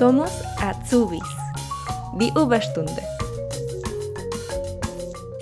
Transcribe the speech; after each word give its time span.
Somos 0.00 0.30
Azubis. 0.56 1.20
Die 2.18 2.32
Überstunde. 2.34 3.02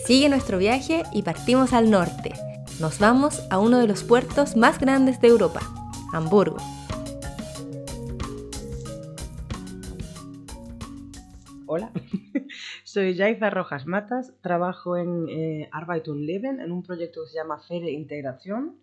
Sigue 0.04 0.28
nuestro 0.28 0.58
viaje 0.58 1.04
y 1.12 1.22
partimos 1.22 1.72
al 1.72 1.92
norte. 1.92 2.32
Nos 2.80 2.98
vamos 2.98 3.40
a 3.50 3.60
uno 3.60 3.78
de 3.78 3.86
los 3.86 4.02
puertos 4.02 4.56
más 4.56 4.80
grandes 4.80 5.20
de 5.20 5.28
Europa, 5.28 5.60
Hamburgo. 6.12 6.56
Hola, 11.66 11.92
soy 12.82 13.16
Jaiza 13.16 13.50
Rojas 13.50 13.86
Matas, 13.86 14.34
trabajo 14.40 14.96
en 14.96 15.28
eh, 15.28 15.68
Arbeit 15.70 16.08
und 16.08 16.26
Leben 16.26 16.60
en 16.60 16.72
un 16.72 16.82
proyecto 16.82 17.22
que 17.22 17.30
se 17.30 17.36
llama 17.36 17.60
Fere 17.60 17.92
Integración 17.92 18.80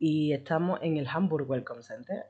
y 0.00 0.32
estamos 0.32 0.80
en 0.82 0.96
el 0.96 1.06
Hamburg 1.06 1.48
Welcome 1.48 1.84
Center 1.84 2.24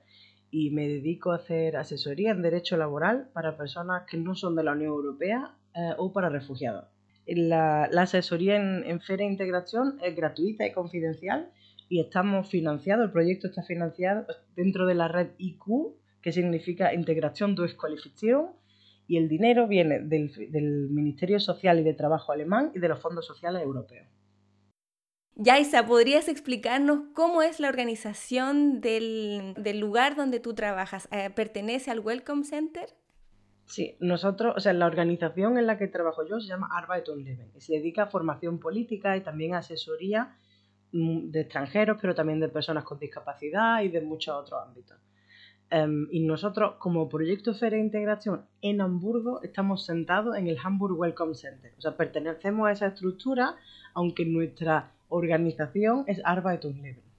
y 0.51 0.71
me 0.71 0.89
dedico 0.89 1.33
a 1.33 1.37
hacer 1.37 1.77
asesoría 1.77 2.31
en 2.33 2.43
derecho 2.43 2.77
laboral 2.77 3.29
para 3.33 3.57
personas 3.57 4.05
que 4.09 4.17
no 4.17 4.35
son 4.35 4.57
de 4.57 4.65
la 4.65 4.73
Unión 4.73 4.91
Europea 4.91 5.55
eh, 5.75 5.93
o 5.99 6.13
para 6.13 6.29
refugiados. 6.29 6.87
La, 7.27 7.85
asesoría 7.85 8.57
en, 8.57 8.83
en 8.85 9.01
Feria 9.01 9.27
Integración 9.27 9.99
es 10.03 10.17
gratuita 10.17 10.67
y 10.67 10.73
confidencial 10.73 11.51
y 11.89 12.01
estamos 12.01 12.49
financiados, 12.49 13.05
el 13.05 13.11
proyecto 13.11 13.49
está 13.49 13.65
financiado 13.65 14.25
dentro 14.55 14.87
de 14.87 14.95
la 14.95 15.09
red 15.09 15.31
IQ, 15.39 15.97
que 16.23 16.33
significa 16.33 16.95
Integración 16.95 17.57
Qualificación, 17.77 18.53
y 19.09 19.17
el 19.17 19.29
dinero 19.29 19.67
viene 19.67 19.99
del 19.99 20.89
Ministerio 20.91 21.41
Social 21.41 21.81
y 21.81 21.83
de 21.83 21.95
Trabajo 21.95 22.31
alemán 22.31 22.71
y 22.77 22.79
de 22.79 22.89
los 22.89 23.01
fondos 23.01 23.27
sociales 23.27 23.61
europeos. 23.63 24.07
Yaisa, 25.43 25.87
¿podrías 25.87 26.29
explicarnos 26.29 27.01
cómo 27.15 27.41
es 27.41 27.61
la 27.61 27.71
organización 27.71 28.83
del, 28.83 29.55
lugar 29.81 30.15
donde 30.15 30.39
tú 30.39 30.53
trabajas? 30.53 31.09
Eh, 31.13 31.31
¿Pertenece 31.35 31.91
al 31.91 32.01
Welcome 32.01 32.45
Center? 32.45 32.91
Sí, 33.65 33.97
nosotros, 34.01 34.53
o 34.55 34.61
sea, 34.61 34.75
la 34.75 34.85
organización 34.85 35.57
en 35.57 35.67
la 35.67 35.79
que 35.79 35.89
trabajo 35.89 36.27
yo 36.29 36.41
se 36.41 36.49
llama 36.49 36.69
Arbeit 36.71 37.09
und 37.09 37.25
Leben 37.25 37.51
y 37.57 37.61
se 37.63 37.73
dedica 37.73 38.03
a 38.03 38.07
formación 38.09 38.59
política 38.59 39.17
y 39.17 39.23
también 39.23 39.55
a 39.55 39.59
asesoría 39.61 40.37
mm, 40.93 41.31
de 41.31 41.41
extranjeros, 41.41 41.97
pero 41.99 42.15
también 42.15 42.39
de 42.39 42.51
personas 42.51 42.85
con 42.85 42.99
discapacidad 42.99 43.81
y 43.81 43.89
de 43.89 44.03
muchos 44.03 44.37
otros 44.37 44.61
ámbitos. 44.63 44.99
Em, 45.71 46.07
y 46.11 46.21
nosotros, 46.21 46.75
como 46.79 47.09
proyecto 47.09 47.55
Feria 47.55 47.79
de 47.79 47.85
Integración 47.87 48.45
en 48.61 48.83
Hamburgo, 48.83 49.41
estamos 49.43 49.87
sentados 49.87 50.37
en 50.37 50.49
el 50.49 50.59
Hamburg 50.63 50.99
Welcome 50.99 51.35
Center. 51.35 51.73
O 51.79 51.81
sea, 51.81 51.97
pertenecemos 51.97 52.69
a 52.69 52.73
esa 52.73 52.89
estructura, 52.89 53.57
aunque 53.95 54.27
nuestra 54.27 54.93
organización 55.11 56.05
es 56.07 56.21
Arbeit 56.25 56.65
und 56.65 56.83
Leben. 56.83 57.11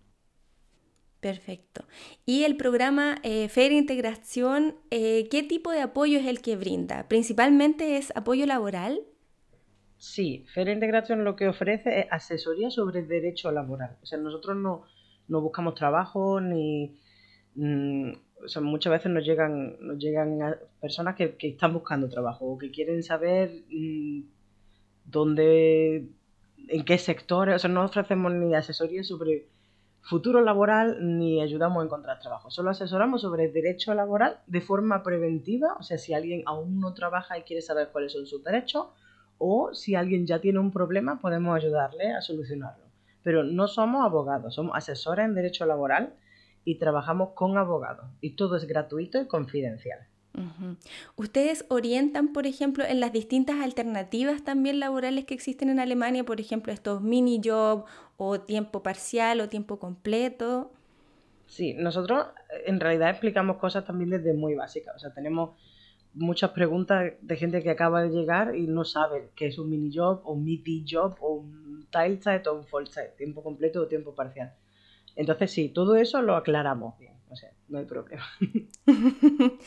Perfecto. 1.22 1.86
¿Y 2.26 2.44
el 2.46 2.58
programa 2.58 3.18
eh, 3.22 3.48
Feria 3.48 3.78
Integración, 3.78 4.76
eh, 4.90 5.30
qué 5.30 5.44
tipo 5.44 5.72
de 5.72 5.82
apoyo 5.82 6.18
es 6.18 6.26
el 6.26 6.42
que 6.42 6.58
brinda? 6.58 7.08
¿Principalmente 7.08 7.98
es 7.98 8.12
apoyo 8.16 8.48
laboral? 8.48 9.02
Sí, 9.98 10.46
Feria 10.52 10.74
Integración 10.74 11.24
lo 11.24 11.36
que 11.36 11.48
ofrece 11.48 12.00
es 12.00 12.06
asesoría 12.10 12.72
sobre 12.72 13.04
derecho 13.04 13.52
laboral. 13.52 13.98
O 14.02 14.06
sea, 14.08 14.18
nosotros 14.18 14.58
no, 14.58 15.42
buscamos 15.42 15.76
trabajo 15.76 16.42
ni... 16.42 17.00
Mm, 17.54 18.14
o 18.44 18.48
sea, 18.48 18.64
muchas 18.64 18.92
veces 18.92 19.12
nos 19.12 19.24
llegan, 19.24 19.78
nos 19.80 20.00
llegan 20.00 20.40
personas 20.80 21.16
que, 21.16 21.38
están 21.40 21.74
buscando 21.74 22.10
trabajo 22.10 22.46
o 22.48 22.58
que 22.58 22.72
quieren 22.72 23.04
saber 23.04 23.64
mm, 23.70 24.22
dónde 25.06 26.10
en 26.68 26.86
qué 26.86 26.98
sectores, 26.98 27.56
o 27.56 27.60
sea, 27.60 27.70
no 27.70 27.84
ofrecemos 27.84 28.32
ni 28.32 28.54
asesoría 28.56 29.04
sobre 29.04 29.48
futuro 30.02 30.42
laboral 30.42 30.98
ni 31.18 31.42
ayudamos 31.42 31.82
a 31.82 31.86
encontrar 31.86 32.20
trabajo. 32.20 32.50
Solo 32.50 32.72
asesoramos 32.72 33.22
sobre 33.22 33.50
derecho 33.50 33.94
laboral 33.94 34.40
de 34.48 34.62
forma 34.62 35.04
preventiva, 35.04 35.76
o 35.80 35.84
sea, 35.84 35.98
si 35.98 36.14
alguien 36.14 36.44
aún 36.46 36.80
no 36.80 36.94
trabaja 36.94 37.38
y 37.38 37.44
quiere 37.44 37.62
saber 37.62 37.90
cuáles 37.92 38.14
son 38.14 38.26
sus 38.26 38.44
derechos, 38.44 38.88
o 39.38 39.74
si 39.74 39.96
alguien 39.96 40.28
ya 40.28 40.40
tiene 40.40 40.60
un 40.60 40.72
problema, 40.72 41.20
podemos 41.20 41.56
ayudarle 41.56 42.12
a 42.14 42.22
solucionarlo. 42.22 42.86
Pero 43.24 43.44
no 43.44 43.68
somos 43.68 44.06
abogados, 44.06 44.56
somos 44.56 44.76
asesores 44.76 45.26
en 45.26 45.36
derecho 45.36 45.66
laboral 45.66 46.14
y 46.64 46.78
trabajamos 46.78 47.30
con 47.34 47.58
abogados. 47.58 48.06
Y 48.22 48.36
todo 48.36 48.56
es 48.56 48.66
gratuito 48.66 49.20
y 49.22 49.28
confidencial. 49.28 50.00
¿Ustedes 51.16 51.66
orientan, 51.68 52.32
por 52.32 52.48
ejemplo, 52.48 52.86
en 52.86 53.00
las 53.00 53.12
distintas 53.12 53.58
alternativas 53.60 54.44
también 54.44 54.80
laborales 54.80 55.26
que 55.26 55.34
existen 55.34 55.70
en 55.70 55.80
Alemania, 55.80 56.24
por 56.24 56.40
ejemplo, 56.40 56.72
estos 56.72 57.02
mini 57.02 57.42
job 57.44 57.86
o 58.18 58.40
tiempo 58.40 58.82
parcial 58.82 59.42
o 59.42 59.50
tiempo 59.50 59.78
completo? 59.78 60.72
Sí, 61.48 61.74
nosotros 61.74 62.28
eh, 62.50 62.64
en 62.68 62.80
realidad 62.80 63.10
explicamos 63.10 63.58
cosas 63.58 63.84
también 63.84 64.10
desde 64.10 64.34
muy 64.34 64.56
básicas. 64.56 64.96
O 64.96 65.00
sea, 65.00 65.14
tenemos 65.14 65.52
muchas 66.14 66.52
preguntas 66.52 67.14
de 67.22 67.36
gente 67.36 67.62
que 67.62 67.70
acaba 67.70 68.02
de 68.04 68.10
llegar 68.10 68.56
y 68.56 68.68
no 68.68 68.86
sabe 68.86 69.32
qué 69.36 69.48
es 69.48 69.58
un 69.58 69.70
mini 69.70 69.92
job 69.94 70.22
o 70.24 70.34
un 70.34 70.44
midi 70.44 70.86
job 70.90 71.16
o 71.20 71.34
un 71.34 71.88
Teilzeit 71.92 72.46
o 72.48 72.54
un 72.54 72.66
Vollzeit, 72.72 73.16
tiempo 73.18 73.44
completo 73.44 73.82
o 73.82 73.88
tiempo 73.88 74.16
parcial. 74.16 74.54
Entonces 75.16 75.52
sí, 75.52 75.70
todo 75.70 75.96
eso 75.96 76.22
lo 76.22 76.36
aclaramos 76.36 76.98
bien, 76.98 77.16
o 77.30 77.36
sea, 77.36 77.52
no 77.68 77.80
hay 77.80 77.86
problema. 77.86 78.24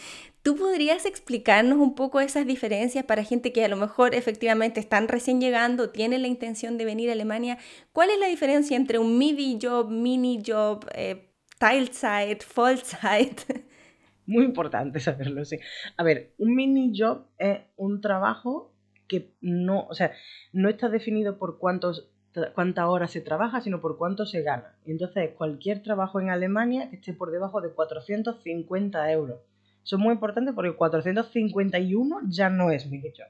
¿Tú 0.44 0.56
podrías 0.56 1.06
explicarnos 1.06 1.78
un 1.78 1.94
poco 1.94 2.20
esas 2.20 2.46
diferencias 2.46 3.02
para 3.06 3.24
gente 3.24 3.50
que 3.50 3.64
a 3.64 3.68
lo 3.68 3.78
mejor 3.78 4.14
efectivamente 4.14 4.78
están 4.78 5.08
recién 5.08 5.40
llegando, 5.40 5.88
tienen 5.88 6.20
la 6.20 6.28
intención 6.28 6.76
de 6.76 6.84
venir 6.84 7.08
a 7.08 7.14
Alemania? 7.14 7.56
¿Cuál 7.92 8.10
es 8.10 8.18
la 8.18 8.26
diferencia 8.26 8.76
entre 8.76 8.98
un 8.98 9.16
midi 9.16 9.58
job, 9.60 9.88
mini 9.88 10.42
job, 10.46 10.84
eh, 10.94 11.30
Vollzeit? 11.58 13.40
Muy 14.26 14.44
importante 14.44 15.00
saberlo, 15.00 15.46
sí. 15.46 15.56
A 15.96 16.02
ver, 16.02 16.34
un 16.36 16.54
mini 16.54 16.92
job 16.94 17.24
es 17.38 17.60
un 17.76 18.02
trabajo 18.02 18.70
que 19.08 19.32
no, 19.40 19.86
o 19.86 19.94
sea, 19.94 20.12
no 20.52 20.68
está 20.68 20.90
definido 20.90 21.38
por 21.38 21.58
cuántos 21.58 22.10
cuántas 22.54 22.84
horas 22.84 23.12
se 23.12 23.22
trabaja, 23.22 23.62
sino 23.62 23.80
por 23.80 23.96
cuánto 23.96 24.26
se 24.26 24.42
gana. 24.42 24.76
Entonces, 24.84 25.30
cualquier 25.38 25.82
trabajo 25.82 26.20
en 26.20 26.28
Alemania 26.28 26.90
que 26.90 26.96
esté 26.96 27.14
por 27.14 27.30
debajo 27.30 27.62
de 27.62 27.72
450 27.72 29.10
euros 29.10 29.38
son 29.84 30.00
muy 30.00 30.12
importantes 30.12 30.54
porque 30.54 30.74
451 30.74 32.20
ya 32.28 32.50
no 32.50 32.70
es 32.70 32.90
mini-job. 32.90 33.28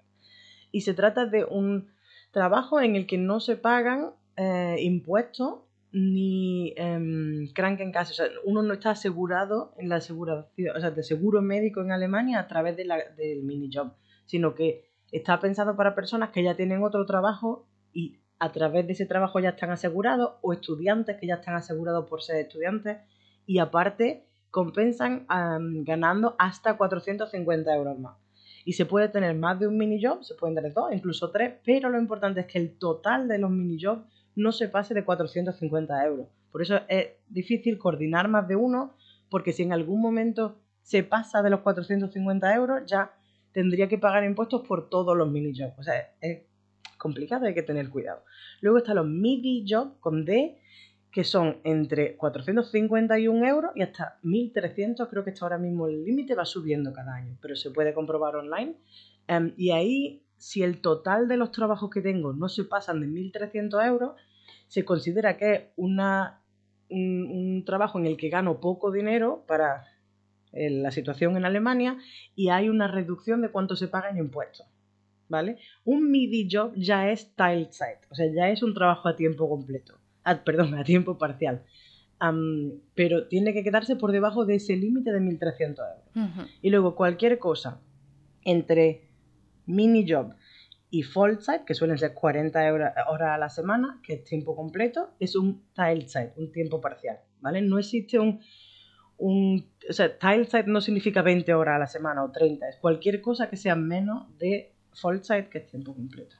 Y 0.72 0.80
se 0.80 0.94
trata 0.94 1.26
de 1.26 1.44
un 1.44 1.88
trabajo 2.30 2.80
en 2.80 2.96
el 2.96 3.06
que 3.06 3.18
no 3.18 3.40
se 3.40 3.56
pagan 3.56 4.12
eh, 4.36 4.76
impuestos 4.80 5.60
ni 5.92 6.70
eh, 6.76 6.94
en 6.96 7.92
casa. 7.92 8.10
O 8.10 8.14
sea, 8.14 8.26
uno 8.44 8.62
no 8.62 8.74
está 8.74 8.90
asegurado 8.90 9.74
en 9.78 9.88
la 9.88 9.96
aseguración, 9.96 10.76
o 10.76 10.80
sea, 10.80 10.90
de 10.90 11.02
seguro 11.02 11.42
médico 11.42 11.80
en 11.80 11.92
Alemania 11.92 12.40
a 12.40 12.48
través 12.48 12.76
de 12.76 12.84
la, 12.84 12.98
del 13.16 13.42
mini-job, 13.42 13.92
sino 14.26 14.54
que 14.54 14.88
está 15.12 15.38
pensado 15.38 15.76
para 15.76 15.94
personas 15.94 16.30
que 16.30 16.42
ya 16.42 16.56
tienen 16.56 16.82
otro 16.82 17.06
trabajo 17.06 17.68
y 17.92 18.18
a 18.40 18.50
través 18.50 18.86
de 18.86 18.94
ese 18.94 19.06
trabajo 19.06 19.38
ya 19.38 19.50
están 19.50 19.70
asegurados 19.70 20.34
o 20.42 20.52
estudiantes 20.52 21.16
que 21.20 21.28
ya 21.28 21.36
están 21.36 21.54
asegurados 21.54 22.08
por 22.08 22.22
ser 22.22 22.36
estudiantes 22.36 22.98
y 23.46 23.58
aparte 23.58 24.26
compensan 24.54 25.26
ganando 25.82 26.36
hasta 26.38 26.76
450 26.76 27.74
euros 27.74 27.98
más. 27.98 28.16
Y 28.64 28.74
se 28.74 28.86
puede 28.86 29.08
tener 29.08 29.34
más 29.34 29.58
de 29.58 29.66
un 29.66 29.76
mini 29.76 30.00
job, 30.00 30.22
se 30.22 30.36
pueden 30.36 30.54
tener 30.54 30.72
dos, 30.72 30.92
incluso 30.92 31.32
tres, 31.32 31.54
pero 31.64 31.90
lo 31.90 31.98
importante 31.98 32.38
es 32.38 32.46
que 32.46 32.58
el 32.58 32.78
total 32.78 33.26
de 33.26 33.38
los 33.38 33.50
mini 33.50 33.82
jobs 33.82 34.04
no 34.36 34.52
se 34.52 34.68
pase 34.68 34.94
de 34.94 35.04
450 35.04 36.06
euros. 36.06 36.28
Por 36.52 36.62
eso 36.62 36.78
es 36.88 37.08
difícil 37.28 37.78
coordinar 37.78 38.28
más 38.28 38.46
de 38.46 38.54
uno, 38.54 38.94
porque 39.28 39.52
si 39.52 39.64
en 39.64 39.72
algún 39.72 40.00
momento 40.00 40.60
se 40.82 41.02
pasa 41.02 41.42
de 41.42 41.50
los 41.50 41.62
450 41.62 42.54
euros, 42.54 42.82
ya 42.86 43.10
tendría 43.50 43.88
que 43.88 43.98
pagar 43.98 44.22
impuestos 44.22 44.64
por 44.68 44.88
todos 44.88 45.16
los 45.16 45.28
mini 45.28 45.52
jobs. 45.52 45.76
O 45.80 45.82
sea, 45.82 46.12
es 46.20 46.44
complicado, 46.96 47.46
hay 47.46 47.54
que 47.54 47.64
tener 47.64 47.90
cuidado. 47.90 48.22
Luego 48.60 48.78
están 48.78 48.94
los 48.94 49.06
midi 49.08 49.64
jobs 49.68 49.96
con 49.98 50.24
D, 50.24 50.60
que 51.14 51.22
son 51.22 51.58
entre 51.62 52.16
451 52.16 53.46
euros 53.46 53.70
y 53.76 53.82
hasta 53.82 54.18
1.300, 54.24 55.08
creo 55.08 55.22
que 55.22 55.30
está 55.30 55.44
ahora 55.44 55.58
mismo 55.58 55.86
el 55.86 56.04
límite, 56.04 56.34
va 56.34 56.44
subiendo 56.44 56.92
cada 56.92 57.14
año, 57.14 57.38
pero 57.40 57.54
se 57.54 57.70
puede 57.70 57.94
comprobar 57.94 58.34
online. 58.34 58.74
Em, 59.28 59.54
y 59.56 59.70
ahí, 59.70 60.24
si 60.38 60.64
el 60.64 60.80
total 60.80 61.28
de 61.28 61.36
los 61.36 61.52
trabajos 61.52 61.88
que 61.88 62.00
tengo 62.00 62.32
no 62.32 62.48
se 62.48 62.64
pasan 62.64 62.98
de 62.98 63.06
1.300 63.06 63.86
euros, 63.86 64.16
se 64.66 64.84
considera 64.84 65.36
que 65.36 65.52
es 65.54 65.62
una, 65.76 66.42
un, 66.90 67.62
trabajo 67.64 68.00
en 68.00 68.06
el 68.06 68.16
que 68.16 68.28
gano 68.28 68.58
poco 68.58 68.90
dinero 68.90 69.44
para 69.46 69.84
eh, 70.50 70.68
la 70.68 70.90
situación 70.90 71.36
en 71.36 71.44
Alemania 71.44 71.96
y 72.34 72.48
hay 72.48 72.68
una 72.68 72.88
reducción 72.88 73.40
de 73.40 73.50
cuánto 73.50 73.76
se 73.76 73.86
paga 73.86 74.10
en 74.10 74.18
impuestos. 74.18 74.66
¿Vale? 75.28 75.58
Un 75.84 76.10
midi 76.10 76.48
job 76.50 76.72
ya 76.74 77.08
es 77.08 77.36
Teilzeit, 77.36 77.98
o 78.10 78.16
sea, 78.16 78.26
ya 78.34 78.50
es 78.50 78.64
un 78.64 78.74
trabajo 78.74 79.08
a 79.08 79.16
tiempo 79.16 79.48
completo 79.48 79.94
perdón, 80.44 80.74
a 80.74 80.84
tiempo 80.84 81.18
parcial. 81.18 81.62
pero 82.94 83.28
tiene 83.28 83.52
que 83.52 83.62
quedarse 83.62 83.96
por 83.96 84.12
debajo 84.12 84.44
de 84.44 84.56
ese 84.56 84.76
límite 84.76 85.12
de 85.12 85.20
1.300 85.20 85.68
euros. 85.68 86.48
Y 86.62 86.70
luego 86.70 86.94
cualquier 86.94 87.38
cosa 87.38 87.80
entre 88.42 89.08
mini 89.66 90.04
job 90.08 90.34
y 90.94 91.02
Vollzeit, 91.02 91.64
que 91.64 91.74
suelen 91.74 91.98
ser 91.98 92.14
40 92.14 92.72
horas 92.72 93.30
a 93.34 93.36
la 93.36 93.48
semana, 93.48 94.00
que 94.04 94.14
es 94.14 94.22
tiempo 94.22 94.54
completo, 94.54 95.10
es 95.18 95.34
un 95.34 95.64
Teilzeit, 95.74 96.30
un 96.36 96.52
tiempo 96.52 96.80
parcial, 96.80 97.18
¿vale? 97.40 97.62
No 97.62 97.80
existe 97.80 98.20
un, 98.20 98.40
un... 99.16 99.72
O 99.90 99.92
sea, 99.92 100.16
Teilzeit 100.16 100.66
no 100.66 100.80
significa 100.80 101.20
20 101.22 101.52
horas 101.52 101.74
a 101.74 101.78
la 101.80 101.86
semana 101.88 102.22
o 102.22 102.30
30, 102.30 102.68
es 102.68 102.76
cualquier 102.76 103.20
cosa 103.20 103.50
que 103.50 103.56
sea 103.56 103.74
menos 103.74 104.38
de 104.38 104.72
Vollzeit, 105.02 105.48
que 105.48 105.58
es 105.58 105.66
tiempo 105.66 105.94
completo. 105.94 106.36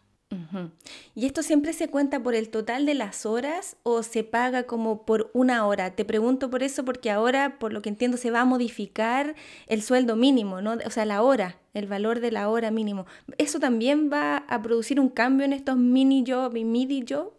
¿Y 1.14 1.26
esto 1.26 1.42
siempre 1.42 1.72
se 1.72 1.88
cuenta 1.88 2.22
por 2.22 2.34
el 2.34 2.48
total 2.48 2.86
de 2.86 2.94
las 2.94 3.26
horas 3.26 3.76
o 3.82 4.02
se 4.02 4.24
paga 4.24 4.64
como 4.64 5.04
por 5.04 5.30
una 5.34 5.66
hora? 5.66 5.94
Te 5.94 6.04
pregunto 6.04 6.50
por 6.50 6.62
eso 6.62 6.84
porque 6.84 7.10
ahora, 7.10 7.58
por 7.58 7.72
lo 7.72 7.82
que 7.82 7.88
entiendo, 7.88 8.16
se 8.16 8.30
va 8.30 8.40
a 8.40 8.44
modificar 8.44 9.34
el 9.66 9.82
sueldo 9.82 10.16
mínimo, 10.16 10.60
¿no? 10.60 10.78
O 10.84 10.90
sea, 10.90 11.04
la 11.04 11.22
hora, 11.22 11.56
el 11.74 11.86
valor 11.86 12.20
de 12.20 12.32
la 12.32 12.48
hora 12.48 12.70
mínimo. 12.70 13.06
¿Eso 13.38 13.60
también 13.60 14.10
va 14.12 14.38
a 14.38 14.62
producir 14.62 15.00
un 15.00 15.08
cambio 15.08 15.44
en 15.44 15.52
estos 15.52 15.76
mini 15.76 16.24
job 16.26 16.56
y 16.56 16.64
midi 16.64 17.04
job? 17.08 17.32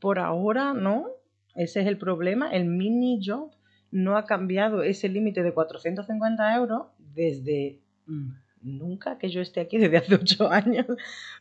Por 0.00 0.18
ahora 0.18 0.72
no, 0.72 1.08
ese 1.54 1.80
es 1.80 1.86
el 1.86 1.98
problema. 1.98 2.50
El 2.50 2.64
mini 2.64 3.20
job 3.24 3.50
no 3.90 4.16
ha 4.16 4.24
cambiado 4.24 4.82
ese 4.82 5.08
límite 5.08 5.42
de 5.42 5.52
450 5.52 6.56
euros 6.56 6.86
desde... 7.14 7.80
Mm, 8.06 8.30
nunca 8.62 9.18
que 9.18 9.28
yo 9.28 9.40
esté 9.40 9.60
aquí 9.60 9.78
desde 9.78 9.98
hace 9.98 10.14
ocho 10.14 10.50
años, 10.50 10.86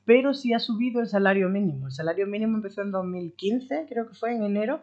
pero 0.06 0.34
sí 0.34 0.54
ha 0.54 0.60
subido 0.60 1.02
el 1.02 1.08
salario 1.08 1.50
mínimo. 1.50 1.88
El 1.88 1.94
salario 1.94 2.28
mínimo 2.28 2.58
empezó 2.58 2.82
en 2.82 2.92
2015, 2.92 3.86
creo 3.90 4.08
que 4.08 4.16
fue 4.16 4.36
en 4.36 4.44
enero, 4.44 4.82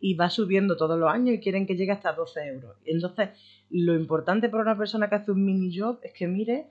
y 0.00 0.14
va 0.14 0.28
subiendo 0.28 0.76
todos 0.76 0.98
los 0.98 1.10
años 1.10 1.34
y 1.34 1.40
quieren 1.40 1.66
que 1.66 1.76
llegue 1.76 1.92
hasta 1.92 2.12
12 2.12 2.46
euros. 2.46 2.76
Entonces, 2.84 3.30
lo 3.70 3.94
importante 3.94 4.48
para 4.48 4.62
una 4.62 4.76
persona 4.76 5.08
que 5.08 5.14
hace 5.14 5.30
un 5.30 5.44
mini 5.44 5.76
job 5.76 5.98
es 6.02 6.12
que 6.12 6.26
mire 6.26 6.68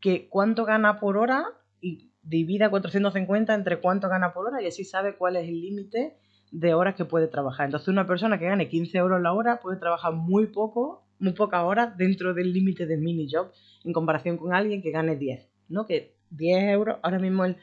que 0.00 0.28
cuánto 0.28 0.64
gana 0.64 0.98
por 0.98 1.16
hora 1.16 1.44
y 1.80 2.10
divida 2.22 2.70
450 2.70 3.54
entre 3.54 3.80
cuánto 3.80 4.08
gana 4.08 4.32
por 4.32 4.46
hora 4.46 4.60
y 4.60 4.66
así 4.66 4.84
sabe 4.84 5.16
cuál 5.16 5.36
es 5.36 5.48
el 5.48 5.60
límite 5.60 6.16
de 6.50 6.74
horas 6.74 6.94
que 6.94 7.04
puede 7.04 7.28
trabajar. 7.28 7.66
Entonces, 7.66 7.88
una 7.88 8.06
persona 8.06 8.38
que 8.38 8.46
gane 8.46 8.68
15 8.68 8.98
euros 8.98 9.22
la 9.22 9.32
hora 9.32 9.60
puede 9.60 9.78
trabajar 9.78 10.12
muy 10.12 10.46
poco, 10.46 11.06
muy 11.18 11.32
pocas 11.32 11.62
horas 11.62 11.96
dentro 11.96 12.34
del 12.34 12.52
límite 12.52 12.86
del 12.86 13.00
mini 13.00 13.28
job 13.30 13.52
en 13.84 13.92
comparación 13.92 14.36
con 14.36 14.54
alguien 14.54 14.82
que 14.82 14.90
gane 14.90 15.16
10, 15.16 15.48
¿no? 15.68 15.86
Que 15.86 16.16
10 16.30 16.64
euros, 16.70 16.98
ahora 17.02 17.18
mismo 17.18 17.44
el 17.44 17.56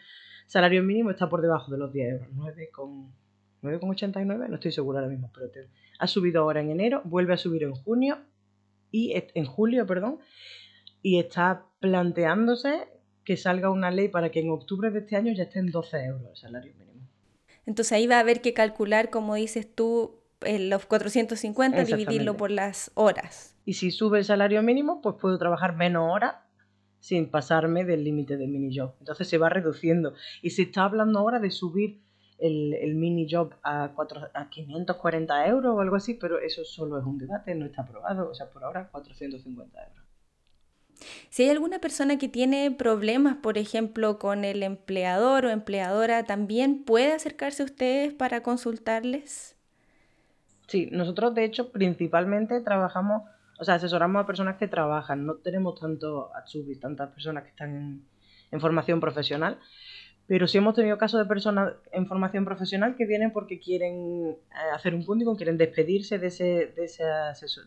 salario 0.47 0.83
mínimo 0.83 1.11
está 1.11 1.27
por 1.29 1.41
debajo 1.41 1.71
de 1.71 1.77
los 1.77 1.91
10 1.91 2.13
euros, 2.13 2.29
9,89, 3.61 4.47
no 4.47 4.55
estoy 4.55 4.71
segura 4.71 4.99
ahora 4.99 5.11
mismo, 5.11 5.31
pero 5.33 5.49
ha 5.99 6.07
subido 6.07 6.41
ahora 6.41 6.61
en 6.61 6.71
enero, 6.71 7.01
vuelve 7.05 7.33
a 7.33 7.37
subir 7.37 7.63
en 7.63 7.73
junio 7.73 8.17
y 8.91 9.13
en 9.15 9.45
julio, 9.45 9.85
perdón, 9.85 10.19
y 11.01 11.19
está 11.19 11.65
planteándose 11.79 12.87
que 13.23 13.37
salga 13.37 13.69
una 13.69 13.91
ley 13.91 14.07
para 14.07 14.31
que 14.31 14.39
en 14.39 14.49
octubre 14.49 14.89
de 14.89 14.99
este 14.99 15.15
año 15.15 15.31
ya 15.33 15.43
esté 15.43 15.59
en 15.59 15.71
12 15.71 16.05
euros 16.05 16.29
el 16.29 16.35
salario 16.35 16.73
mínimo. 16.73 17.07
Entonces 17.65 17.91
ahí 17.91 18.07
va 18.07 18.17
a 18.17 18.21
haber 18.21 18.41
que 18.41 18.53
calcular, 18.53 19.09
como 19.11 19.35
dices 19.35 19.73
tú, 19.73 20.19
los 20.41 20.85
450, 20.87 21.83
dividirlo 21.83 22.35
por 22.35 22.49
las 22.49 22.91
horas. 22.95 23.50
Y 23.65 23.73
si 23.73 23.91
sube 23.91 24.19
el 24.19 24.25
salario 24.25 24.61
mínimo, 24.63 25.01
pues 25.01 25.15
puedo 25.19 25.37
trabajar 25.37 25.75
menos 25.75 26.09
horas 26.11 26.35
sin 26.99 27.29
pasarme 27.29 27.83
del 27.83 28.03
límite 28.03 28.37
del 28.37 28.49
mini 28.49 28.77
job. 28.77 28.93
Entonces 28.99 29.27
se 29.27 29.37
va 29.37 29.49
reduciendo. 29.49 30.13
Y 30.41 30.51
se 30.51 30.63
está 30.63 30.83
hablando 30.83 31.19
ahora 31.19 31.39
de 31.39 31.51
subir 31.51 32.01
el, 32.37 32.73
el 32.73 32.95
mini 32.95 33.27
job 33.29 33.53
a, 33.63 33.93
a 34.33 34.49
540 34.49 35.47
euros 35.47 35.75
o 35.75 35.79
algo 35.79 35.95
así, 35.95 36.15
pero 36.15 36.39
eso 36.39 36.63
solo 36.63 36.99
es 36.99 37.05
un 37.05 37.17
debate, 37.17 37.55
no 37.55 37.65
está 37.65 37.83
aprobado. 37.83 38.29
O 38.29 38.33
sea, 38.33 38.49
por 38.49 38.63
ahora 38.63 38.89
450 38.89 39.83
euros. 39.83 40.01
Si 41.29 41.43
hay 41.43 41.49
alguna 41.49 41.79
persona 41.79 42.17
que 42.17 42.29
tiene 42.29 42.71
problemas, 42.71 43.37
por 43.37 43.57
ejemplo, 43.57 44.19
con 44.19 44.43
el 44.45 44.63
empleador 44.63 45.45
o 45.45 45.49
empleadora, 45.49 46.23
¿también 46.23 46.83
puede 46.83 47.13
acercarse 47.13 47.63
a 47.63 47.65
ustedes 47.65 48.13
para 48.13 48.43
consultarles? 48.43 49.55
Sí, 50.67 50.89
nosotros 50.91 51.33
de 51.33 51.43
hecho 51.43 51.71
principalmente 51.71 52.61
trabajamos, 52.61 53.23
o 53.61 53.63
sea, 53.63 53.75
asesoramos 53.75 54.23
a 54.23 54.25
personas 54.25 54.57
que 54.57 54.67
trabajan, 54.67 55.23
no 55.23 55.35
tenemos 55.35 55.79
tanto 55.79 56.35
Atsubis, 56.35 56.79
tantas 56.79 57.11
personas 57.11 57.43
que 57.43 57.51
están 57.51 58.01
en, 58.49 58.59
formación 58.59 58.99
profesional, 58.99 59.59
pero 60.25 60.47
sí 60.47 60.57
hemos 60.57 60.73
tenido 60.73 60.97
casos 60.97 61.19
de 61.19 61.27
personas 61.27 61.75
en 61.91 62.07
formación 62.07 62.43
profesional 62.43 62.95
que 62.95 63.05
vienen 63.05 63.31
porque 63.31 63.59
quieren 63.59 64.31
eh, 64.31 64.35
hacer 64.73 64.95
un 64.95 65.05
punto 65.05 65.35
quieren 65.35 65.59
despedirse 65.59 66.17
de, 66.17 66.27
ese, 66.27 66.73
de, 66.75 66.89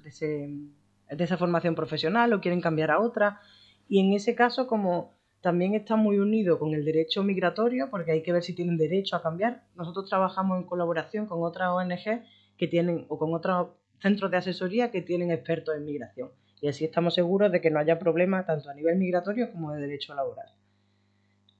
de, 0.02 1.16
de 1.16 1.24
esa 1.24 1.36
formación 1.36 1.76
profesional 1.76 2.32
o 2.32 2.40
quieren 2.40 2.60
cambiar 2.60 2.90
a 2.90 2.98
otra. 2.98 3.40
Y 3.88 4.00
en 4.00 4.14
ese 4.14 4.34
caso, 4.34 4.66
como 4.66 5.14
también 5.42 5.76
está 5.76 5.94
muy 5.94 6.18
unido 6.18 6.58
con 6.58 6.74
el 6.74 6.84
derecho 6.84 7.22
migratorio, 7.22 7.88
porque 7.88 8.10
hay 8.10 8.22
que 8.24 8.32
ver 8.32 8.42
si 8.42 8.52
tienen 8.52 8.78
derecho 8.78 9.14
a 9.14 9.22
cambiar, 9.22 9.62
nosotros 9.76 10.08
trabajamos 10.08 10.58
en 10.58 10.66
colaboración 10.66 11.26
con 11.26 11.44
otras 11.44 11.68
ONG 11.68 12.24
que 12.58 12.66
tienen, 12.66 13.06
o 13.08 13.16
con 13.16 13.32
otros 13.32 13.68
centros 14.04 14.30
de 14.30 14.36
asesoría 14.36 14.90
que 14.90 15.00
tienen 15.00 15.30
expertos 15.30 15.74
en 15.74 15.86
migración. 15.86 16.30
Y 16.60 16.68
así 16.68 16.84
estamos 16.84 17.14
seguros 17.14 17.50
de 17.50 17.62
que 17.62 17.70
no 17.70 17.78
haya 17.78 17.98
problema 17.98 18.44
tanto 18.44 18.68
a 18.68 18.74
nivel 18.74 18.96
migratorio 18.98 19.50
como 19.50 19.72
de 19.72 19.80
derecho 19.80 20.14
laboral. 20.14 20.52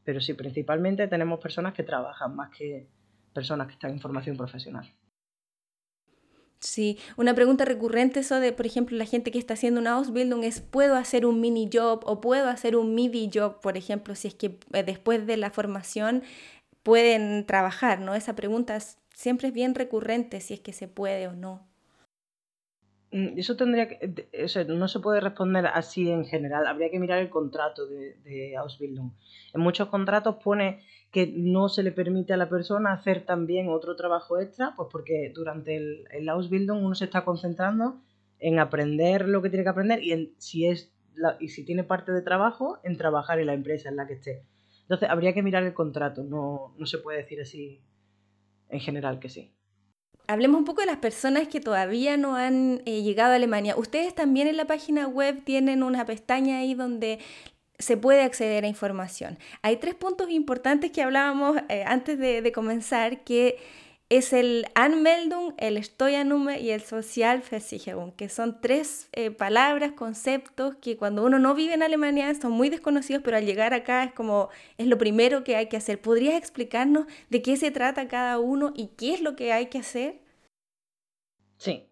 Pero 0.05 0.21
sí, 0.21 0.35
principalmente 0.35 1.09
tenemos 1.09 1.41
personas 1.41 1.73
que 1.73 1.85
trabajan 1.85 2.37
más 2.37 2.51
que 2.55 2.87
personas 3.33 3.67
que 3.67 3.73
están 3.73 3.93
en 3.93 4.01
formación 4.01 4.37
profesional. 4.37 4.87
Sí, 6.61 6.99
una 7.17 7.35
pregunta 7.35 7.65
recurrente 7.65 8.21
eso 8.21 8.39
de, 8.39 8.53
por 8.53 8.67
ejemplo, 8.67 8.95
la 8.99 9.07
gente 9.07 9.31
que 9.31 9.39
está 9.39 9.55
haciendo 9.55 9.81
una 9.81 9.93
Ausbildung 9.93 10.45
es, 10.45 10.61
¿puedo 10.61 10.97
hacer 10.97 11.25
un 11.25 11.41
mini 11.41 11.71
job 11.73 12.03
o 12.05 12.21
puedo 12.21 12.51
hacer 12.51 12.77
un 12.77 12.95
midi 12.95 13.31
job, 13.33 13.61
por 13.63 13.79
ejemplo, 13.79 14.15
si 14.15 14.29
es 14.29 14.35
que 14.35 14.59
eh, 14.75 14.83
después 14.83 15.27
de 15.27 15.39
la 15.39 15.51
formación 15.51 16.23
pueden 16.83 17.47
trabajar, 17.47 18.01
¿no? 18.01 18.15
Esa 18.15 18.37
pregunta 18.37 18.79
siempre 19.15 19.49
es 19.49 19.55
bien 19.55 19.75
recurrente 19.75 20.41
si 20.43 20.53
es 20.53 20.61
que 20.61 20.75
se 20.75 20.89
puede 20.89 21.27
o 21.29 21.33
no. 21.33 21.74
Mm, 23.15 23.39
eso 23.39 23.55
tendría 23.57 23.87
que, 23.89 24.13
no 24.67 24.89
se 24.89 24.99
puede 24.99 25.21
responder 25.21 25.69
así 25.69 26.11
en 26.11 26.25
general, 26.25 26.67
habría 26.67 26.91
que 26.91 26.99
mirar 26.99 27.21
el 27.21 27.31
contrato 27.31 27.87
de, 27.87 28.17
de, 28.25 28.57
Ausbildung. 28.57 29.13
En 29.55 29.61
muchos 29.61 29.89
contratos 29.89 30.37
pone 30.43 30.81
que 31.13 31.33
no 31.33 31.69
se 31.69 31.85
le 31.85 31.93
permite 31.93 32.33
a 32.33 32.37
la 32.37 32.49
persona 32.49 32.93
hacer 32.93 33.25
también 33.25 33.69
otro 33.69 33.95
trabajo 33.95 34.41
extra, 34.41 34.75
pues 34.77 34.89
porque 34.91 35.31
durante 35.33 35.77
el, 35.77 36.09
el 36.11 36.29
Ausbildung 36.29 36.85
uno 36.85 36.97
se 36.97 37.05
está 37.05 37.25
concentrando 37.25 38.01
en 38.41 38.59
aprender 38.59 39.29
lo 39.29 39.43
que 39.43 39.49
tiene 39.49 39.63
que 39.63 39.71
aprender 39.71 40.03
y 40.03 40.11
en, 40.11 40.35
si 40.39 40.67
es 40.67 40.93
y 41.39 41.51
si 41.51 41.65
tiene 41.65 41.85
parte 41.85 42.11
de 42.11 42.23
trabajo, 42.23 42.81
en 42.83 42.97
trabajar 42.97 43.39
en 43.39 43.47
la 43.47 43.55
empresa 43.55 43.89
en 43.89 43.95
la 43.95 44.09
que 44.09 44.15
esté. 44.15 44.43
Entonces 44.83 45.09
habría 45.09 45.33
que 45.33 45.45
mirar 45.45 45.63
el 45.63 45.73
contrato, 45.73 46.25
no, 46.25 46.75
no 46.77 46.87
se 46.87 46.99
puede 46.99 47.19
decir 47.19 47.41
así 47.41 47.81
en 48.71 48.81
general 48.81 49.21
que 49.21 49.29
sí. 49.29 49.55
Hablemos 50.27 50.59
un 50.59 50.65
poco 50.65 50.81
de 50.81 50.87
las 50.87 50.97
personas 50.97 51.49
que 51.49 51.61
todavía 51.61 52.17
no 52.17 52.35
han 52.35 52.81
eh, 52.87 53.03
llegado 53.03 53.33
a 53.33 53.37
Alemania. 53.37 53.77
Ustedes 53.77 54.15
también 54.15 54.49
en 54.49 54.57
la 54.57 54.67
página 54.67 55.07
web 55.07 55.43
tienen 55.45 55.83
una 55.83 56.07
pestaña 56.07 56.59
ahí 56.59 56.75
donde 56.75 57.19
se 57.79 57.97
puede 57.97 58.23
acceder 58.23 58.65
a 58.65 58.69
información. 58.69 59.39
Hay 59.61 59.77
tres 59.77 59.95
puntos 59.95 60.31
importantes 60.31 60.93
que 60.93 61.03
hablábamos 61.03 61.59
eh, 61.69 61.85
antes 61.87 62.19
de, 62.19 62.41
de 62.41 62.53
comenzar 62.53 63.23
que 63.25 63.59
es 64.11 64.33
el 64.33 64.67
Anmeldung, 64.75 65.55
el 65.57 65.83
Steuernummer 65.83 66.61
y 66.61 66.71
el 66.71 66.83
Sozialversicherung, 66.83 68.13
que 68.13 68.29
son 68.29 68.61
tres 68.61 69.09
eh, 69.13 69.31
palabras, 69.31 69.93
conceptos 69.93 70.77
que 70.77 70.97
cuando 70.97 71.25
uno 71.25 71.39
no 71.39 71.55
vive 71.55 71.75
en 71.75 71.83
Alemania 71.83 72.33
son 72.35 72.53
muy 72.53 72.69
desconocidos, 72.69 73.23
pero 73.25 73.39
al 73.39 73.47
llegar 73.47 73.73
acá 73.73 74.05
es 74.05 74.13
como 74.13 74.51
es 74.77 74.87
lo 74.87 74.99
primero 74.99 75.43
que 75.43 75.57
hay 75.57 75.69
que 75.69 75.79
hacer. 75.79 76.01
¿Podrías 76.01 76.37
explicarnos 76.37 77.07
de 77.31 77.43
qué 77.43 77.57
se 77.57 77.71
trata 77.71 78.09
cada 78.09 78.39
uno 78.39 78.73
y 78.77 78.89
qué 78.97 79.15
es 79.15 79.23
lo 79.23 79.37
que 79.37 79.53
hay 79.53 79.67
que 79.67 79.79
hacer? 79.79 80.21
Sí. 81.57 81.89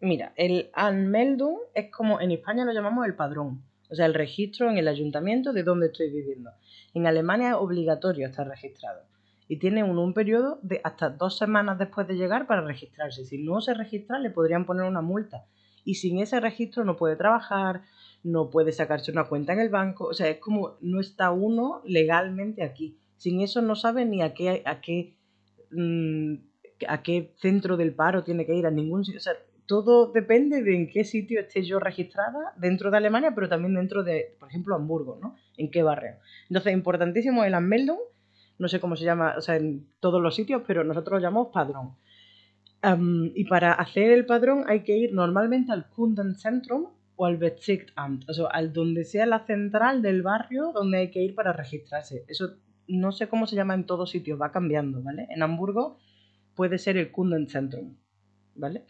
Mira, 0.00 0.32
el 0.36 0.70
Anmeldung 0.74 1.58
es 1.74 1.90
como 1.90 2.20
en 2.20 2.30
España 2.30 2.64
lo 2.64 2.72
llamamos 2.72 3.04
el 3.04 3.16
padrón, 3.16 3.64
o 3.90 3.94
sea, 3.96 4.06
el 4.06 4.14
registro 4.14 4.70
en 4.70 4.78
el 4.78 4.86
ayuntamiento 4.86 5.52
de 5.52 5.64
donde 5.64 5.86
estoy 5.86 6.10
viviendo. 6.10 6.52
En 6.94 7.06
Alemania 7.06 7.48
es 7.48 7.54
obligatorio 7.54 8.28
estar 8.28 8.46
registrado 8.46 9.08
y 9.48 9.56
tiene 9.56 9.82
uno 9.82 10.02
un 10.02 10.12
periodo 10.12 10.60
de 10.62 10.80
hasta 10.84 11.08
dos 11.08 11.38
semanas 11.38 11.78
después 11.78 12.06
de 12.06 12.16
llegar 12.16 12.46
para 12.46 12.60
registrarse. 12.60 13.24
Si 13.24 13.42
no 13.42 13.62
se 13.62 13.72
registra, 13.72 14.18
le 14.18 14.30
podrían 14.30 14.66
poner 14.66 14.84
una 14.84 15.00
multa. 15.00 15.46
Y 15.84 15.94
sin 15.94 16.18
ese 16.18 16.38
registro 16.38 16.84
no 16.84 16.96
puede 16.96 17.16
trabajar, 17.16 17.82
no 18.22 18.50
puede 18.50 18.72
sacarse 18.72 19.10
una 19.10 19.24
cuenta 19.24 19.54
en 19.54 19.60
el 19.60 19.70
banco. 19.70 20.04
O 20.04 20.12
sea, 20.12 20.28
es 20.28 20.38
como 20.38 20.76
no 20.82 21.00
está 21.00 21.30
uno 21.30 21.80
legalmente 21.86 22.62
aquí. 22.62 22.98
Sin 23.16 23.40
eso 23.40 23.62
no 23.62 23.74
sabe 23.74 24.04
ni 24.04 24.20
a 24.20 24.34
qué, 24.34 24.62
a 24.66 24.82
qué, 24.82 25.16
mm, 25.70 26.34
a 26.86 27.02
qué 27.02 27.32
centro 27.38 27.78
del 27.78 27.94
paro 27.94 28.22
tiene 28.24 28.44
que 28.44 28.54
ir, 28.54 28.66
a 28.66 28.70
ningún 28.70 29.04
sitio. 29.04 29.18
O 29.18 29.22
sea, 29.22 29.32
todo 29.66 30.12
depende 30.12 30.62
de 30.62 30.76
en 30.76 30.90
qué 30.90 31.04
sitio 31.04 31.40
esté 31.40 31.62
yo 31.62 31.80
registrada 31.80 32.52
dentro 32.56 32.90
de 32.90 32.98
Alemania, 32.98 33.32
pero 33.34 33.48
también 33.48 33.74
dentro 33.74 34.02
de, 34.02 34.36
por 34.38 34.50
ejemplo, 34.50 34.74
Hamburgo, 34.74 35.18
¿no? 35.22 35.36
En 35.56 35.70
qué 35.70 35.82
barrio. 35.82 36.16
Entonces, 36.50 36.74
importantísimo 36.74 37.44
el 37.44 37.54
Anmeldung 37.54 37.98
no 38.58 38.68
sé 38.68 38.80
cómo 38.80 38.96
se 38.96 39.04
llama, 39.04 39.34
o 39.36 39.40
sea, 39.40 39.56
en 39.56 39.86
todos 40.00 40.20
los 40.20 40.34
sitios, 40.34 40.62
pero 40.66 40.84
nosotros 40.84 41.20
lo 41.20 41.26
llamamos 41.26 41.48
padrón. 41.52 41.96
y 43.34 43.44
para 43.44 43.72
hacer 43.72 44.10
el 44.12 44.26
padrón 44.26 44.64
hay 44.68 44.84
que 44.84 44.96
ir 44.96 45.12
normalmente 45.12 45.72
al 45.72 45.88
Kundenzentrum 45.88 46.88
o 47.16 47.26
al 47.26 47.36
Bezirksamt, 47.36 48.28
o 48.28 48.32
sea, 48.32 48.46
al 48.46 48.72
donde 48.72 49.04
sea 49.04 49.26
la 49.26 49.44
central 49.46 50.02
del 50.02 50.22
barrio 50.22 50.72
donde 50.72 50.98
hay 50.98 51.10
que 51.10 51.22
ir 51.22 51.34
para 51.34 51.52
registrarse. 51.52 52.24
Eso 52.28 52.54
no 52.86 53.12
sé 53.12 53.28
cómo 53.28 53.46
se 53.46 53.56
llama 53.56 53.74
en 53.74 53.84
todos 53.84 54.10
sitios, 54.10 54.40
va 54.40 54.52
cambiando, 54.52 55.02
¿vale? 55.02 55.26
En 55.30 55.42
Hamburgo 55.42 55.98
puede 56.54 56.78
ser 56.78 56.96
el 56.96 57.10
Kundenzentrum, 57.10 57.96
¿vale? 58.54 58.84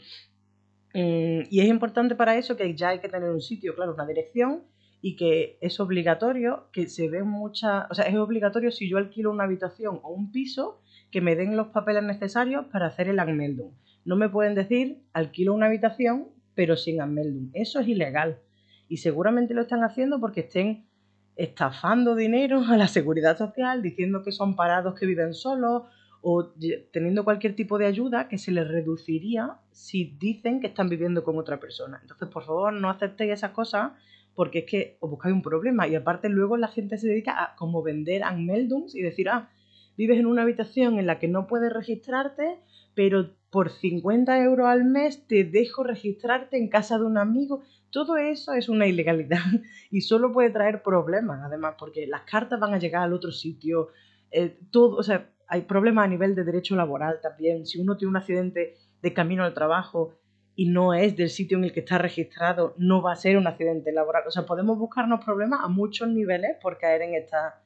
Mm, 0.94 1.48
y 1.50 1.60
es 1.60 1.68
importante 1.68 2.14
para 2.14 2.36
eso 2.36 2.56
que 2.56 2.74
ya 2.74 2.90
hay 2.90 3.00
que 3.00 3.08
tener 3.08 3.30
un 3.30 3.40
sitio, 3.40 3.74
claro, 3.74 3.94
una 3.94 4.06
dirección 4.06 4.62
y 5.00 5.16
que 5.16 5.58
es 5.60 5.78
obligatorio 5.80 6.68
que 6.72 6.88
se 6.88 7.08
den 7.08 7.28
muchas, 7.28 7.86
o 7.90 7.94
sea, 7.94 8.04
es 8.06 8.16
obligatorio 8.16 8.70
si 8.70 8.88
yo 8.88 8.98
alquilo 8.98 9.30
una 9.30 9.44
habitación 9.44 10.00
o 10.02 10.10
un 10.10 10.32
piso 10.32 10.80
que 11.10 11.20
me 11.20 11.36
den 11.36 11.56
los 11.56 11.68
papeles 11.68 12.02
necesarios 12.02 12.66
para 12.66 12.86
hacer 12.86 13.08
el 13.08 13.18
Anmeldung. 13.18 13.72
No 14.04 14.16
me 14.16 14.28
pueden 14.28 14.54
decir 14.54 15.02
alquilo 15.12 15.54
una 15.54 15.66
habitación 15.66 16.28
pero 16.58 16.76
sin 16.76 17.00
Anmeldung. 17.00 17.50
Eso 17.52 17.78
es 17.78 17.86
ilegal 17.86 18.40
y 18.88 18.96
seguramente 18.96 19.54
lo 19.54 19.60
están 19.60 19.84
haciendo 19.84 20.18
porque 20.18 20.40
estén 20.40 20.88
estafando 21.36 22.16
dinero 22.16 22.64
a 22.68 22.76
la 22.76 22.88
seguridad 22.88 23.38
social, 23.38 23.80
diciendo 23.80 24.24
que 24.24 24.32
son 24.32 24.56
parados 24.56 24.98
que 24.98 25.06
viven 25.06 25.34
solos 25.34 25.84
o 26.20 26.52
teniendo 26.92 27.22
cualquier 27.22 27.54
tipo 27.54 27.78
de 27.78 27.86
ayuda 27.86 28.26
que 28.26 28.38
se 28.38 28.50
les 28.50 28.66
reduciría 28.66 29.60
si 29.70 30.16
dicen 30.18 30.60
que 30.60 30.66
están 30.66 30.88
viviendo 30.88 31.22
con 31.22 31.38
otra 31.38 31.60
persona. 31.60 32.00
Entonces, 32.02 32.28
por 32.28 32.44
favor, 32.44 32.72
no 32.72 32.90
aceptéis 32.90 33.34
esas 33.34 33.52
cosas 33.52 33.92
porque 34.38 34.60
es 34.60 34.66
que 34.66 34.98
os 35.00 35.10
buscáis 35.10 35.34
un 35.34 35.42
problema 35.42 35.88
y 35.88 35.96
aparte 35.96 36.28
luego 36.28 36.56
la 36.56 36.68
gente 36.68 36.96
se 36.96 37.08
dedica 37.08 37.42
a 37.42 37.56
como 37.56 37.82
vender 37.82 38.22
Anmeldungs 38.22 38.94
y 38.94 39.02
decir, 39.02 39.28
ah, 39.28 39.50
vives 39.96 40.20
en 40.20 40.26
una 40.26 40.42
habitación 40.42 41.00
en 41.00 41.08
la 41.08 41.18
que 41.18 41.26
no 41.26 41.48
puedes 41.48 41.72
registrarte, 41.72 42.60
pero 42.94 43.34
por 43.50 43.68
50 43.72 44.40
euros 44.44 44.68
al 44.68 44.84
mes 44.84 45.26
te 45.26 45.42
dejo 45.42 45.82
registrarte 45.82 46.56
en 46.56 46.68
casa 46.68 46.98
de 46.98 47.06
un 47.06 47.18
amigo. 47.18 47.62
Todo 47.90 48.16
eso 48.16 48.52
es 48.52 48.68
una 48.68 48.86
ilegalidad 48.86 49.42
y 49.90 50.02
solo 50.02 50.30
puede 50.30 50.50
traer 50.50 50.84
problemas, 50.84 51.40
además, 51.42 51.74
porque 51.76 52.06
las 52.06 52.22
cartas 52.22 52.60
van 52.60 52.74
a 52.74 52.78
llegar 52.78 53.02
al 53.02 53.14
otro 53.14 53.32
sitio, 53.32 53.88
eh, 54.30 54.56
todo, 54.70 54.98
o 54.98 55.02
sea, 55.02 55.32
hay 55.48 55.62
problemas 55.62 56.04
a 56.04 56.08
nivel 56.08 56.36
de 56.36 56.44
derecho 56.44 56.76
laboral 56.76 57.18
también. 57.20 57.66
Si 57.66 57.80
uno 57.80 57.96
tiene 57.96 58.10
un 58.10 58.18
accidente 58.18 58.76
de 59.02 59.12
camino 59.12 59.42
al 59.42 59.54
trabajo 59.54 60.14
y 60.58 60.66
no 60.66 60.92
es 60.92 61.14
del 61.14 61.30
sitio 61.30 61.56
en 61.56 61.62
el 61.62 61.72
que 61.72 61.78
está 61.78 61.98
registrado, 61.98 62.74
no 62.78 63.00
va 63.00 63.12
a 63.12 63.16
ser 63.16 63.36
un 63.36 63.46
accidente 63.46 63.92
laboral. 63.92 64.24
O 64.26 64.32
sea, 64.32 64.44
podemos 64.44 64.76
buscarnos 64.76 65.24
problemas 65.24 65.60
a 65.62 65.68
muchos 65.68 66.08
niveles 66.08 66.56
por 66.60 66.78
caer 66.78 67.02
en, 67.02 67.14
esta, 67.14 67.62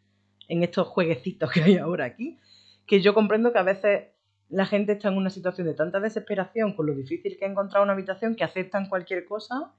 en 0.46 0.62
estos 0.62 0.88
jueguecitos 0.88 1.50
que 1.50 1.62
hay 1.62 1.76
ahora 1.78 2.04
aquí, 2.04 2.38
que 2.87 3.00
yo 3.00 3.14
comprendo 3.14 3.50
que 3.50 3.58
a 3.58 3.62
veces 3.62 4.08
la 4.50 4.66
gente 4.66 4.92
está 4.92 5.08
en 5.08 5.16
una 5.16 5.30
situación 5.30 5.68
de 5.68 5.72
tanta 5.72 6.00
desesperación 6.00 6.75
con 6.75 6.84
lo 6.84 6.94
difícil 6.94 7.38
que 7.38 7.46
es 7.46 7.50
encontrar 7.50 7.82
una 7.82 7.94
habitación 7.94 8.37
que 8.37 8.44
aceptan 8.44 8.90
cualquier 8.90 9.25
cosa, 9.25 9.72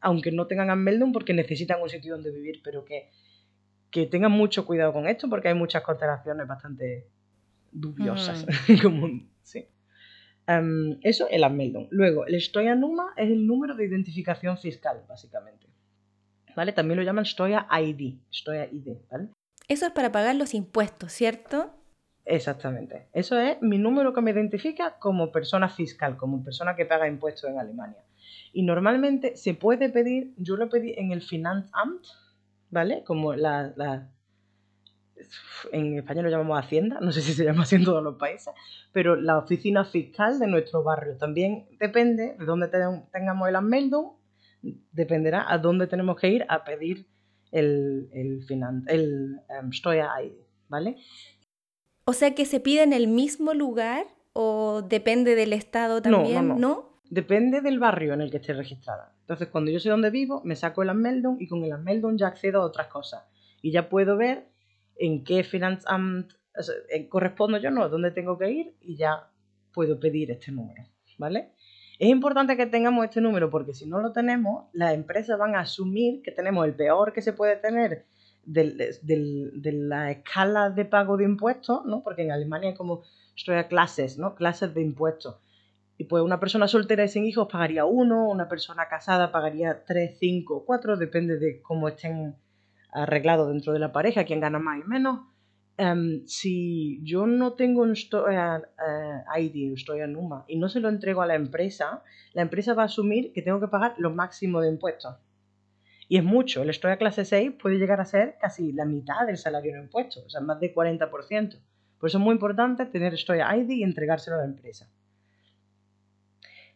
aunque 0.00 0.32
no 0.32 0.48
tengan 0.48 0.70
Anmeldung 0.70 1.12
porque 1.12 1.34
necesitan 1.34 1.80
un 1.80 1.88
sitio 1.88 2.14
donde 2.14 2.32
vivir, 2.32 2.62
pero 2.64 2.84
que, 2.84 3.12
que 3.92 4.06
tengan 4.06 4.32
mucho 4.32 4.66
cuidado 4.66 4.92
con 4.92 5.06
esto 5.06 5.30
porque 5.30 5.46
hay 5.46 5.54
muchas 5.54 5.84
constelaciones 5.84 6.48
bastante 6.48 7.06
dubiosas. 7.70 8.44
Mm. 8.44 8.50
sí. 8.66 9.28
Em, 10.46 10.98
eso, 11.02 11.26
el 11.30 11.44
Anmeldung. 11.44 11.88
Luego, 11.90 12.26
el 12.26 12.40
Steuernummer 12.40 13.06
es 13.16 13.30
el 13.30 13.46
número 13.46 13.74
de 13.74 13.86
identificación 13.86 14.58
fiscal, 14.58 15.02
básicamente. 15.08 15.66
¿Vale? 16.54 16.72
También 16.72 16.98
lo 16.98 17.04
llaman 17.04 17.24
Steuer 17.24 17.64
ID, 17.70 18.18
Steuer 18.32 18.72
ID, 18.72 18.96
¿vale? 19.10 19.28
Eso 19.66 19.86
es 19.86 19.92
para 19.92 20.12
pagar 20.12 20.36
los 20.36 20.54
impuestos, 20.54 21.12
¿cierto? 21.12 21.74
Exactamente. 22.24 23.08
Eso 23.12 23.38
es 23.38 23.60
mi 23.60 23.78
número 23.78 24.12
que 24.12 24.20
me 24.20 24.30
identifica 24.30 24.98
como 24.98 25.32
persona 25.32 25.68
fiscal, 25.68 26.16
como 26.16 26.44
persona 26.44 26.76
que 26.76 26.86
paga 26.86 27.08
impuestos 27.08 27.50
en 27.50 27.58
Alemania. 27.58 28.04
Y 28.52 28.62
normalmente 28.62 29.36
se 29.36 29.54
puede 29.54 29.88
pedir, 29.88 30.32
yo 30.36 30.56
lo 30.56 30.68
pedí 30.68 30.94
en 30.96 31.12
el 31.12 31.22
Finanzamt, 31.22 32.04
¿vale? 32.70 33.02
Como 33.04 33.34
la, 33.34 33.72
la 33.76 34.10
en 35.72 35.98
español 35.98 36.24
lo 36.24 36.30
llamamos 36.30 36.58
Hacienda, 36.58 36.98
no 37.00 37.12
sé 37.12 37.20
si 37.22 37.32
se 37.32 37.44
llama 37.44 37.62
así 37.62 37.76
en 37.76 37.84
todos 37.84 38.02
los 38.02 38.16
países, 38.16 38.52
pero 38.92 39.16
la 39.16 39.38
oficina 39.38 39.84
fiscal 39.84 40.38
de 40.38 40.46
nuestro 40.46 40.82
barrio. 40.82 41.16
También 41.16 41.66
depende 41.78 42.36
de 42.38 42.44
dónde 42.44 42.68
tengamos 43.12 43.48
el 43.48 43.56
Anmeldung, 43.56 44.12
dependerá 44.92 45.50
a 45.50 45.58
dónde 45.58 45.86
tenemos 45.86 46.18
que 46.18 46.28
ir 46.28 46.46
a 46.48 46.64
pedir 46.64 47.06
el, 47.52 48.08
el, 48.12 48.44
el 48.88 49.40
um, 49.62 49.70
¿vale? 50.68 50.96
O 52.06 52.12
sea 52.12 52.34
que 52.34 52.44
se 52.44 52.60
pide 52.60 52.82
en 52.82 52.92
el 52.92 53.08
mismo 53.08 53.54
lugar 53.54 54.06
o 54.32 54.82
depende 54.82 55.34
del 55.34 55.52
estado 55.52 56.02
también, 56.02 56.48
¿no? 56.48 56.56
no, 56.56 56.94
Depende 57.10 57.60
del 57.60 57.78
barrio 57.78 58.14
en 58.14 58.22
el 58.22 58.30
que 58.30 58.38
esté 58.38 58.54
registrada. 58.54 59.14
Entonces, 59.20 59.48
cuando 59.48 59.70
yo 59.70 59.78
sé 59.78 59.88
dónde 59.88 60.10
vivo, 60.10 60.40
me 60.44 60.56
saco 60.56 60.82
el 60.82 60.90
Anmeldung 60.90 61.40
y 61.40 61.46
con 61.46 61.62
el 61.62 61.72
Anmeldung 61.72 62.18
ya 62.18 62.28
accedo 62.28 62.62
a 62.62 62.64
otras 62.64 62.88
cosas. 62.88 63.24
Y 63.62 63.70
ya 63.70 63.88
puedo 63.88 64.16
ver 64.16 64.48
en 64.96 65.24
qué 65.24 65.44
Finanzamt 65.44 66.32
correspondo 67.08 67.58
yo, 67.58 67.70
no, 67.70 67.88
dónde 67.88 68.10
tengo 68.10 68.38
que 68.38 68.50
ir 68.50 68.76
y 68.80 68.96
ya 68.96 69.28
puedo 69.72 69.98
pedir 69.98 70.30
este 70.30 70.52
número, 70.52 70.84
¿vale? 71.18 71.52
Es 71.98 72.08
importante 72.08 72.56
que 72.56 72.66
tengamos 72.66 73.04
este 73.04 73.20
número 73.20 73.50
porque 73.50 73.74
si 73.74 73.86
no 73.86 74.00
lo 74.00 74.12
tenemos, 74.12 74.66
las 74.72 74.94
empresas 74.94 75.38
van 75.38 75.54
a 75.54 75.60
asumir 75.60 76.22
que 76.22 76.32
tenemos 76.32 76.64
el 76.66 76.74
peor 76.74 77.12
que 77.12 77.22
se 77.22 77.32
puede 77.32 77.56
tener 77.56 78.06
de 78.44 79.72
la 79.72 80.10
escala 80.10 80.70
de 80.70 80.84
pago 80.84 81.16
de 81.16 81.24
impuestos, 81.24 81.84
¿no? 81.86 82.02
Porque 82.02 82.22
en 82.22 82.32
Alemania 82.32 82.70
hay 82.70 82.74
como 82.76 83.02
clases, 83.68 84.18
¿no? 84.18 84.34
Clases 84.34 84.74
de 84.74 84.82
impuestos. 84.82 85.36
Y 85.96 86.04
pues 86.04 86.22
una 86.22 86.40
persona 86.40 86.66
soltera 86.66 87.04
y 87.04 87.08
sin 87.08 87.24
hijos 87.24 87.48
pagaría 87.50 87.84
uno, 87.84 88.28
una 88.28 88.48
persona 88.48 88.88
casada 88.88 89.30
pagaría 89.30 89.84
tres, 89.84 90.18
cinco, 90.18 90.64
cuatro, 90.66 90.96
depende 90.96 91.38
de 91.38 91.62
cómo 91.62 91.88
estén 91.88 92.36
arreglados 92.94 93.48
dentro 93.48 93.72
de 93.72 93.80
la 93.80 93.92
pareja, 93.92 94.24
quién 94.24 94.40
gana 94.40 94.58
más 94.58 94.80
y 94.80 94.88
menos. 94.88 95.20
Em, 95.76 96.24
si 96.26 97.00
yo 97.02 97.26
no 97.26 97.54
tengo 97.54 97.82
un 97.82 97.96
Steuer 97.96 98.68
uh, 98.78 99.38
ID, 99.38 99.70
un 99.70 99.76
Steuer 99.76 100.08
Numa, 100.08 100.44
y 100.46 100.56
no 100.56 100.68
se 100.68 100.78
lo 100.78 100.88
entrego 100.88 101.20
a 101.20 101.26
la 101.26 101.34
empresa, 101.34 102.04
la 102.32 102.42
empresa 102.42 102.74
va 102.74 102.82
a 102.82 102.86
asumir 102.86 103.32
que 103.32 103.42
tengo 103.42 103.58
que 103.58 103.66
pagar 103.66 103.94
lo 103.98 104.10
máximo 104.10 104.60
de 104.60 104.68
impuestos. 104.68 105.16
Y 106.08 106.16
es 106.18 106.24
mucho, 106.24 106.62
el 106.62 106.72
Steuer 106.72 106.98
clase 106.98 107.24
6 107.24 107.54
puede 107.60 107.78
llegar 107.78 108.00
a 108.00 108.04
ser 108.04 108.36
casi 108.40 108.72
la 108.72 108.84
mitad 108.84 109.26
del 109.26 109.36
salario 109.36 109.74
en 109.74 109.82
impuestos, 109.82 110.24
o 110.24 110.30
sea, 110.30 110.40
más 110.40 110.60
de 110.60 110.72
40%. 110.72 111.58
Por 111.98 112.08
eso 112.08 112.18
es 112.18 112.24
muy 112.24 112.34
importante 112.34 112.86
tener 112.86 113.18
Steuer 113.18 113.44
ID 113.56 113.70
y 113.70 113.82
entregárselo 113.82 114.36
a 114.36 114.40
la 114.40 114.44
empresa. 114.44 114.88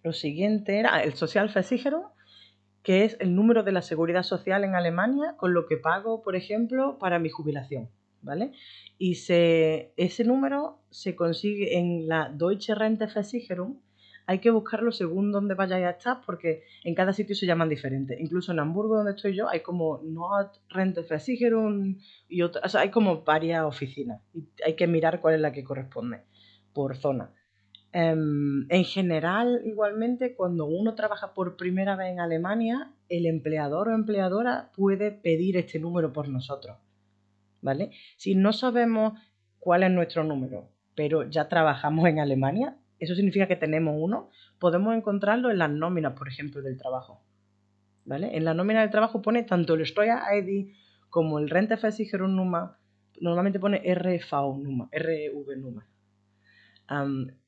Lo 0.03 0.13
siguiente 0.13 0.79
era 0.79 1.03
el 1.03 1.15
Social 1.15 1.51
Versicherung, 1.55 2.07
que 2.83 3.05
es 3.05 3.17
el 3.21 3.35
número 3.35 3.63
de 3.63 3.73
la 3.73 3.83
seguridad 3.83 4.23
social 4.23 4.65
en 4.65 4.75
Alemania 4.75 5.35
con 5.37 5.55
lo 5.55 5.67
que 5.67 5.77
pago, 5.77 6.23
por 6.23 6.37
ejemplo, 6.37 6.99
para 6.99 7.19
mi 7.19 7.29
jubilación. 7.29 7.89
¿Vale? 8.21 8.51
Y 8.99 9.15
se, 9.15 9.93
ese 9.97 10.25
número 10.25 10.81
se 10.91 11.15
consigue 11.15 11.79
en 11.79 12.09
la 12.09 12.29
Deutsche 12.29 12.75
Renteversicherung, 12.75 13.79
hay 14.29 14.41
que 14.41 14.51
buscarlo 14.51 14.93
según 14.93 15.33
dónde 15.33 15.55
vayáis 15.55 15.87
a 15.87 15.91
estar 15.91 16.21
porque 16.27 16.63
en 16.85 16.95
cada 16.95 17.15
sitio 17.15 17.35
se 17.35 17.47
llaman 17.47 17.71
diferentes. 17.71 18.21
Incluso 18.21 18.53
en 18.53 18.59
Hamburgo, 18.59 18.97
donde 18.97 19.13
estoy 19.13 19.35
yo, 19.35 19.49
hay 19.49 19.61
como 19.61 20.03
Nord 20.05 20.51
Renteversicherung 20.69 21.97
y 22.29 22.43
otras, 22.43 22.67
o 22.67 22.69
sea, 22.69 22.83
hay 22.83 22.91
como 22.91 23.23
varias 23.23 23.65
oficinas 23.65 24.21
y 24.35 24.47
hay 24.67 24.77
que 24.77 24.87
mirar 24.87 25.23
cuál 25.23 25.37
es 25.37 25.41
la 25.41 25.51
que 25.51 25.65
corresponde 25.65 26.21
por 26.75 26.95
zona. 26.99 27.33
Em, 27.93 28.67
en 28.71 28.85
general, 28.85 29.63
igualmente, 29.65 30.35
cuando 30.35 30.67
uno 30.67 30.95
trabaja 30.95 31.33
por 31.33 31.57
primera 31.57 31.97
vez 31.97 32.13
en 32.13 32.21
Alemania, 32.21 32.93
el 33.09 33.27
empleador 33.27 33.89
o 33.89 33.95
empleadora 33.95 34.71
puede 34.77 35.11
pedir 35.11 35.57
este 35.57 35.79
número 35.79 36.13
por 36.13 36.29
nosotros. 36.29 36.77
¿Vale? 37.63 37.91
Si 38.17 38.35
no 38.35 38.53
sabemos 38.53 39.19
cuál 39.59 39.83
es 39.83 39.91
nuestro 39.91 40.23
número, 40.23 40.69
pero 40.95 41.29
ya 41.29 41.49
trabajamos 41.49 42.07
en 42.09 42.21
Alemania, 42.21 42.77
eso 42.99 43.15
significa 43.15 43.49
que 43.49 43.57
tenemos 43.57 43.95
uno, 43.99 44.31
podemos 44.59 44.95
encontrarlo 44.95 45.51
en 45.51 45.59
las 45.59 45.71
nóminas, 45.71 46.13
por 46.13 46.29
ejemplo, 46.29 46.63
del 46.63 46.77
trabajo. 46.77 47.23
¿Vale? 48.05 48.37
En 48.37 48.45
la 48.45 48.55
nómina 48.55 48.81
del 48.81 48.91
trabajo 48.91 49.23
pone 49.23 49.43
tanto 49.45 49.75
el 49.75 49.87
Steuer 49.87 50.19
ID 50.37 50.73
como 51.09 51.39
el 51.39 51.49
Renteversicherung 51.49 52.35
Nummer, 52.35 52.71
normalmente 53.21 53.59
pone 53.61 53.79
RV 53.79 54.21
Nummer, 54.63 54.89
RV 54.93 55.57
Nummer. 55.57 55.85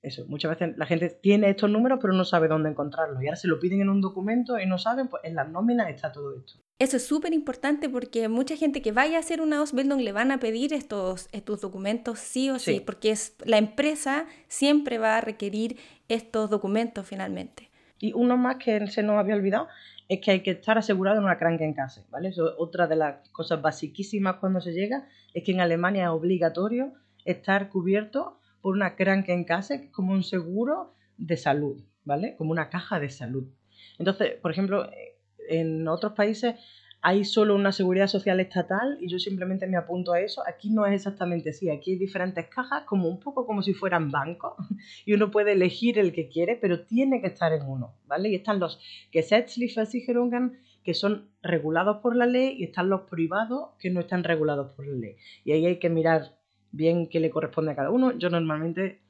Eso, 0.03 0.27
muchas 0.27 0.51
veces 0.51 0.77
la 0.77 0.85
gente 0.85 1.09
tiene 1.09 1.49
estos 1.49 1.71
números 1.71 1.99
pero 2.03 2.13
no 2.13 2.25
sabe 2.25 2.47
dónde 2.47 2.69
encontrarlos 2.69 3.23
y 3.23 3.27
ahora 3.27 3.37
se 3.37 3.49
lo 3.49 3.59
piden 3.59 3.81
en 3.81 3.89
un 3.89 4.03
documento 4.03 4.59
y 4.59 4.67
no 4.67 4.77
saben, 4.77 5.09
pues 5.09 5.25
en 5.25 5.35
las 5.35 5.49
nóminas 5.49 5.89
está 5.89 6.13
todo 6.13 6.37
esto. 6.37 6.61
Eso 6.79 6.97
es 6.97 7.07
súper 7.07 7.33
importante 7.33 7.89
porque 7.89 8.29
mucha 8.29 8.57
gente 8.57 8.83
que 8.83 8.93
vaya 8.93 9.17
a 9.17 9.21
hacer 9.21 9.41
una 9.41 9.59
Ausbildung 9.59 10.01
le 10.01 10.13
van 10.13 10.31
a 10.31 10.39
pedir 10.39 10.73
estos, 10.73 11.29
estos 11.33 11.61
documentos 11.61 12.19
sí 12.19 12.51
o 12.51 12.59
sí, 12.59 12.81
porque 12.81 13.11
es, 13.11 13.37
la 13.45 13.59
empresa 13.59 14.27
siempre 14.49 14.99
va 14.99 15.17
a 15.17 15.21
requerir 15.21 15.77
estos 16.09 16.51
documentos 16.51 17.07
finalmente. 17.07 17.71
Y 17.99 18.13
uno 18.15 18.37
más 18.37 18.57
que 18.57 18.87
se 18.89 19.03
nos 19.03 19.17
había 19.17 19.37
olvidado 19.37 19.69
es 20.09 20.21
que 20.21 20.33
hay 20.33 20.43
que 20.43 20.51
estar 20.53 20.77
asegurado 20.77 21.19
en 21.19 21.25
una 21.25 21.39
Krankenkasse, 21.39 22.05
¿vale? 22.11 22.31
Eso, 22.31 22.55
otra 22.59 22.87
de 22.87 22.97
las 22.97 23.29
cosas 23.29 23.63
basiquísimas 23.63 24.37
cuando 24.37 24.61
se 24.61 24.73
llega 24.73 25.07
es 25.35 25.45
que 25.45 25.53
en 25.53 25.61
Alemania 25.61 26.05
es 26.05 26.11
obligatorio 26.11 26.95
estar 27.25 27.69
cubierto 27.69 28.40
por 28.61 28.75
una 28.75 28.97
Krankenkasse, 28.97 29.79
que 29.79 29.87
es 29.87 29.93
como 29.93 30.13
un 30.13 30.23
seguro 30.23 30.95
de 31.17 31.37
salud, 31.37 31.83
¿vale? 32.05 32.37
Como 32.37 32.51
una 32.51 32.69
caja 32.71 33.01
de 33.01 33.11
salud. 33.11 33.49
Entonces, 33.99 34.33
por 34.41 34.51
ejemplo, 34.51 34.89
en 35.49 35.87
otros 35.89 36.13
países 36.13 36.55
hay 37.03 37.25
solo 37.25 37.55
una 37.55 37.73
seguridad 37.73 38.09
social 38.09 38.41
estatal 38.41 38.99
y 39.01 39.09
yo 39.09 39.19
simplemente 39.19 39.67
me 39.67 39.79
apunto 39.79 40.13
a 40.13 40.21
eso. 40.21 40.43
Aquí 40.47 40.71
no 40.71 40.85
es 40.87 40.95
exactamente 40.95 41.51
así, 41.51 41.71
aquí 41.71 41.93
hay 41.93 41.99
diferentes 41.99 42.47
cajas, 42.49 42.85
como 42.85 43.09
un 43.09 43.21
poco 43.21 43.47
como 43.47 43.63
si 43.63 43.73
fueran 43.73 44.11
bancos, 44.11 44.55
y 45.07 45.15
uno 45.15 45.31
puede 45.31 45.53
elegir 45.53 45.99
el 45.99 46.13
que 46.13 46.29
quiere, 46.29 46.57
pero 46.57 46.85
tiene 46.85 47.21
que 47.21 47.29
estar 47.29 47.53
en 47.53 47.63
uno, 47.63 47.95
¿vale? 48.07 48.29
Y 48.29 48.35
están 48.35 48.61
los 48.61 48.81
Gesetzliche 49.11 49.83
que 50.83 50.95
son 50.95 51.31
regulados 51.43 51.99
por 51.99 52.17
la 52.17 52.27
ley, 52.27 52.57
y 52.59 52.65
están 52.65 52.89
los 52.89 53.03
privados 53.03 53.71
que 53.79 53.91
no 53.91 54.01
están 54.01 54.25
regulados 54.25 54.73
por 54.73 54.87
la 54.87 54.97
ley. 54.97 55.17
Y 55.45 55.53
ahí 55.53 55.67
hay 55.67 55.79
que 55.79 55.91
mirar 55.91 56.40
bien 56.73 57.09
qué 57.09 57.21
le 57.21 57.31
corresponde 57.31 57.73
a 57.73 57.77
cada 57.77 57.91
uno. 57.91 58.17
Yo 58.19 58.31
normalmente... 58.31 59.01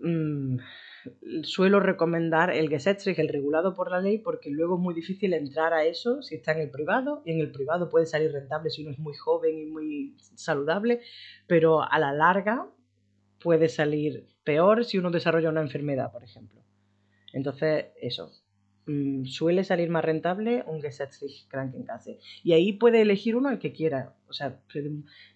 Mmm, 0.00 0.58
suelo 1.42 1.80
recomendar 1.80 2.50
el 2.50 2.68
Gesetzrecht, 2.68 3.18
el 3.18 3.28
regulado 3.28 3.74
por 3.74 3.90
la 3.90 4.00
ley, 4.00 4.18
porque 4.18 4.50
luego 4.50 4.76
es 4.76 4.80
muy 4.80 4.94
difícil 4.94 5.32
entrar 5.34 5.72
a 5.72 5.84
eso 5.84 6.22
si 6.22 6.36
está 6.36 6.52
en 6.52 6.60
el 6.60 6.70
privado, 6.70 7.22
y 7.24 7.32
en 7.32 7.40
el 7.40 7.50
privado 7.50 7.88
puede 7.88 8.06
salir 8.06 8.32
rentable 8.32 8.70
si 8.70 8.82
uno 8.82 8.92
es 8.92 8.98
muy 8.98 9.14
joven 9.14 9.58
y 9.58 9.66
muy 9.66 10.16
saludable, 10.34 11.00
pero 11.46 11.82
a 11.82 11.98
la 11.98 12.12
larga 12.12 12.68
puede 13.40 13.68
salir 13.68 14.28
peor 14.44 14.84
si 14.84 14.98
uno 14.98 15.10
desarrolla 15.10 15.50
una 15.50 15.62
enfermedad, 15.62 16.12
por 16.12 16.22
ejemplo. 16.22 16.60
Entonces, 17.32 17.86
eso, 18.00 18.30
Mm, 18.86 19.26
suele 19.26 19.62
salir 19.62 19.90
más 19.90 20.04
rentable 20.04 20.64
un 20.66 20.82
Gesetzlich 20.82 21.46
Krankenkasse. 21.48 22.18
Y 22.42 22.52
ahí 22.52 22.72
puede 22.72 23.00
elegir 23.00 23.36
uno 23.36 23.50
el 23.50 23.58
que 23.58 23.72
quiera. 23.72 24.16
O 24.28 24.32
sea, 24.32 24.60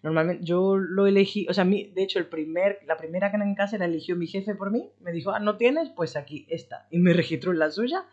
normalmente 0.02 0.44
yo 0.44 0.76
lo 0.76 1.06
elegí, 1.06 1.46
o 1.48 1.54
sea, 1.54 1.64
de 1.64 1.92
hecho 1.96 2.18
el 2.18 2.26
primer, 2.26 2.80
la 2.86 2.96
primera 2.96 3.30
Krankenkasse 3.30 3.78
la 3.78 3.84
eligió 3.84 4.16
mi 4.16 4.26
jefe 4.26 4.54
por 4.54 4.72
mí. 4.72 4.90
Me 5.00 5.12
dijo, 5.12 5.30
ah, 5.30 5.38
¿no 5.38 5.56
tienes? 5.56 5.90
Pues 5.90 6.16
aquí 6.16 6.46
está. 6.48 6.88
Y 6.90 6.98
me 6.98 7.12
registró 7.14 7.52
en 7.52 7.60
la 7.60 7.70
suya. 7.70 8.04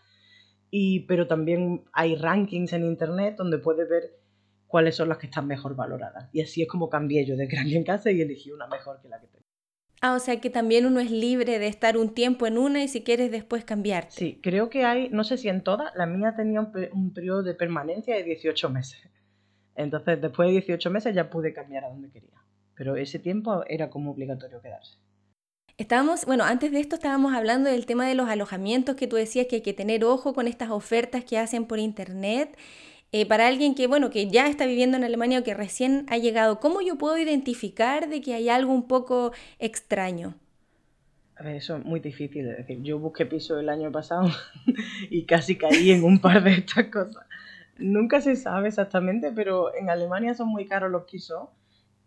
Y, 0.70 1.02
pero 1.02 1.28
también 1.28 1.84
hay 1.94 2.16
rankings 2.16 2.74
en 2.74 2.86
internet 2.86 3.36
donde 3.38 3.58
puedes 3.60 3.88
ver 3.90 4.20
cuáles 4.68 4.96
son 4.96 5.10
las 5.10 5.18
que 5.18 5.28
están 5.28 5.48
mejor 5.48 5.76
valoradas. 5.76 6.30
Y 6.34 6.42
así 6.42 6.62
es 6.62 6.68
como 6.68 6.90
cambié 6.90 7.26
yo 7.26 7.36
de 7.36 7.48
Krankenkasse 7.48 8.12
y 8.12 8.22
elegí 8.22 8.52
una 8.52 8.68
mejor 8.68 9.02
que 9.02 9.10
la 9.10 9.20
que 9.20 9.28
tengo. 9.28 9.44
Ah, 10.06 10.16
o 10.16 10.20
sea 10.20 10.42
que 10.42 10.50
también 10.50 10.86
uno 10.86 11.00
es 11.00 11.10
libre 11.10 11.60
de 11.60 11.68
estar 11.68 11.96
un 11.96 12.14
tiempo 12.14 12.46
en 12.46 12.58
una 12.58 12.84
y 12.84 12.90
si 12.90 13.04
quieres 13.04 13.32
después 13.32 13.64
cambiarte. 13.64 14.12
Sí, 14.12 14.38
creo 14.44 14.70
que 14.70 14.84
hay, 14.84 15.08
no 15.08 15.24
sé 15.24 15.38
si 15.38 15.48
en 15.48 15.64
todas, 15.64 15.96
la 15.96 16.06
mía 16.06 16.34
tenía 16.36 16.60
un, 16.60 17.14
periodo 17.14 17.42
de 17.42 17.54
permanencia 17.54 18.14
de 18.14 18.24
18 18.24 18.70
meses. 18.70 19.00
Entonces, 19.76 20.20
después 20.22 20.50
de 20.50 20.56
18 20.56 20.90
meses 20.92 21.16
ya 21.16 21.30
pude 21.30 21.54
cambiar 21.54 21.86
a 21.86 21.88
donde 21.88 22.10
quería. 22.12 22.36
Pero 22.76 22.98
ese 22.98 23.18
tiempo 23.18 23.64
era 23.66 23.90
como 23.90 24.12
obligatorio 24.12 24.62
quedarse. 24.62 24.98
Estábamos, 25.78 26.26
bueno, 26.26 26.44
antes 26.44 26.74
de 26.74 26.82
esto 26.82 26.96
estábamos 26.96 27.34
hablando 27.34 27.70
del 27.70 27.86
tema 27.86 28.06
de 28.06 28.16
los 28.16 28.28
alojamientos 28.28 28.98
que 28.98 29.08
tú 29.08 29.16
decías 29.16 29.48
que 29.48 29.56
hay 29.56 29.62
que 29.62 29.74
tener 29.74 30.04
ojo 30.04 30.34
con 30.34 30.50
estas 30.50 30.70
ofertas 30.70 31.24
que 31.24 31.38
hacen 31.38 31.66
por 31.66 31.80
internet. 31.80 32.58
Eh, 33.16 33.28
para 33.28 33.48
alguien 33.48 33.76
que, 33.76 33.86
bueno, 33.86 34.10
que 34.10 34.28
ya 34.28 34.48
está 34.48 34.66
viviendo 34.66 34.98
en 34.98 35.04
Alemania 35.04 35.40
o 35.40 35.44
que 35.44 35.54
recién 35.54 36.08
ha 36.10 36.18
llegado, 36.18 36.60
¿cómo 36.60 36.82
yo 36.82 36.98
puedo 36.98 37.16
identificar 37.16 38.10
de 38.10 38.22
que 38.22 38.34
hay 38.34 38.50
algo 38.50 38.74
un 38.74 38.88
poco 38.88 39.34
extraño? 39.60 40.34
A 41.36 41.44
ver, 41.44 41.58
eso 41.58 41.78
es 41.78 41.86
muy 41.86 42.00
difícil. 42.00 42.50
Es 42.50 42.58
decir, 42.58 42.82
yo 42.82 42.98
busqué 42.98 43.28
piso 43.28 43.60
el 43.60 43.70
año 43.70 43.92
pasado 43.92 44.32
y 45.12 45.28
casi 45.28 45.60
caí 45.60 45.92
en 45.92 46.04
un 46.04 46.20
par 46.20 46.44
de 46.44 46.54
estas 46.54 46.88
cosas. 46.88 47.24
Nunca 47.78 48.20
se 48.20 48.36
sabe 48.36 48.70
exactamente, 48.70 49.32
pero 49.32 49.76
en 49.76 49.92
Alemania 49.92 50.34
son 50.34 50.48
muy 50.48 50.66
caros 50.66 50.90
los 50.90 51.04
pisos 51.04 51.50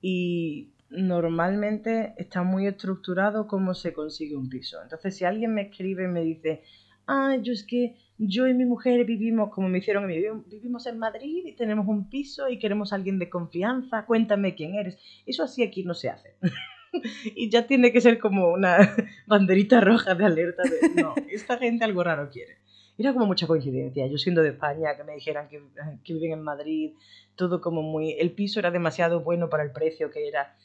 y 0.00 0.72
normalmente 0.90 2.14
está 2.16 2.42
muy 2.42 2.66
estructurado 2.66 3.46
cómo 3.46 3.74
se 3.74 3.92
consigue 3.92 4.34
un 4.34 4.48
piso. 4.48 4.82
Entonces, 4.82 5.16
si 5.16 5.24
alguien 5.24 5.54
me 5.54 5.62
escribe 5.62 6.04
y 6.04 6.08
me 6.08 6.22
dice, 6.22 6.64
ah, 7.06 7.36
yo 7.40 7.52
es 7.52 7.64
que 7.64 7.96
yo 8.18 8.46
y 8.46 8.54
mi 8.54 8.64
mujer 8.64 9.04
vivimos, 9.04 9.50
como 9.50 9.68
me 9.68 9.78
hicieron, 9.78 10.06
vivimos 10.06 10.86
en 10.86 10.98
Madrid 10.98 11.44
y 11.46 11.52
tenemos 11.52 11.86
un 11.86 12.08
piso 12.08 12.48
y 12.48 12.58
queremos 12.58 12.92
a 12.92 12.96
alguien 12.96 13.18
de 13.18 13.28
confianza, 13.28 14.06
cuéntame 14.06 14.54
quién 14.54 14.74
eres. 14.74 14.98
Eso 15.26 15.42
así 15.42 15.62
aquí 15.62 15.84
no 15.84 15.94
se 15.94 16.08
hace. 16.08 16.34
y 17.34 17.50
ya 17.50 17.66
tiene 17.66 17.92
que 17.92 18.00
ser 18.00 18.18
como 18.18 18.52
una 18.52 18.78
banderita 19.26 19.80
roja 19.80 20.14
de 20.14 20.24
alerta 20.24 20.62
de, 20.62 21.02
no, 21.02 21.14
esta 21.30 21.58
gente 21.58 21.84
algo 21.84 22.02
raro 22.02 22.30
quiere. 22.30 22.56
Era 22.98 23.12
como 23.12 23.26
mucha 23.26 23.46
coincidencia, 23.46 24.06
yo 24.06 24.16
siendo 24.16 24.42
de 24.42 24.50
España, 24.50 24.96
que 24.96 25.04
me 25.04 25.14
dijeran 25.14 25.48
que, 25.48 25.60
que 26.02 26.14
viven 26.14 26.32
en 26.32 26.42
Madrid, 26.42 26.92
todo 27.34 27.60
como 27.60 27.82
muy... 27.82 28.12
El 28.12 28.32
piso 28.32 28.58
era 28.58 28.70
demasiado 28.70 29.20
bueno 29.20 29.50
para 29.50 29.64
el 29.64 29.72
precio 29.72 30.10
que 30.10 30.26
era. 30.26 30.56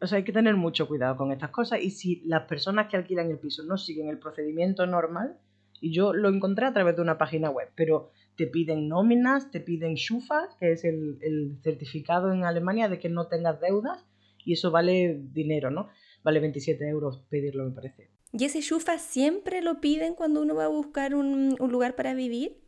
O 0.00 0.06
sea, 0.06 0.18
hay 0.18 0.24
que 0.24 0.32
tener 0.32 0.56
mucho 0.56 0.86
cuidado 0.86 1.16
con 1.16 1.32
estas 1.32 1.50
cosas 1.50 1.80
y 1.80 1.90
si 1.90 2.22
las 2.26 2.42
personas 2.42 2.88
que 2.88 2.96
alquilan 2.96 3.30
el 3.30 3.38
piso 3.38 3.62
no 3.64 3.78
siguen 3.78 4.08
el 4.08 4.18
procedimiento 4.18 4.86
normal, 4.86 5.38
y 5.80 5.92
yo 5.92 6.12
lo 6.12 6.28
encontré 6.28 6.66
a 6.66 6.72
través 6.72 6.96
de 6.96 7.02
una 7.02 7.18
página 7.18 7.50
web, 7.50 7.68
pero 7.74 8.10
te 8.36 8.46
piden 8.46 8.88
nóminas, 8.88 9.50
te 9.50 9.60
piden 9.60 9.96
Schufa, 9.96 10.48
que 10.58 10.72
es 10.72 10.84
el, 10.84 11.58
certificado 11.62 12.32
en 12.32 12.44
Alemania 12.44 12.88
de 12.88 12.98
que 12.98 13.08
no 13.08 13.26
tengas 13.28 13.60
deudas, 13.60 14.04
y 14.44 14.52
eso 14.54 14.70
vale 14.70 15.20
dinero, 15.32 15.70
¿no? 15.70 15.88
Vale 16.22 16.40
27 16.40 16.86
euros 16.88 17.22
pedirlo, 17.28 17.64
me 17.64 17.72
parece. 17.72 18.10
¿Y 18.32 18.44
ese 18.44 18.60
Schufa 18.60 18.98
siempre 18.98 19.62
lo 19.62 19.80
piden 19.80 20.14
cuando 20.14 20.42
uno 20.42 20.54
va 20.54 20.64
a 20.64 20.68
buscar 20.68 21.14
un, 21.14 21.56
un 21.58 21.72
lugar 21.72 21.94
para 21.94 22.14
vivir? 22.14 22.58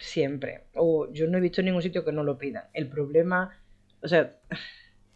Siempre. 0.00 0.64
O 0.74 1.12
yo 1.12 1.26
no 1.26 1.38
he 1.38 1.40
visto 1.40 1.62
ningún 1.62 1.82
sitio 1.82 2.04
que 2.04 2.12
no 2.12 2.24
lo 2.24 2.38
pidan. 2.38 2.64
El 2.72 2.88
problema, 2.88 3.50
o 4.02 4.08
sea, 4.08 4.40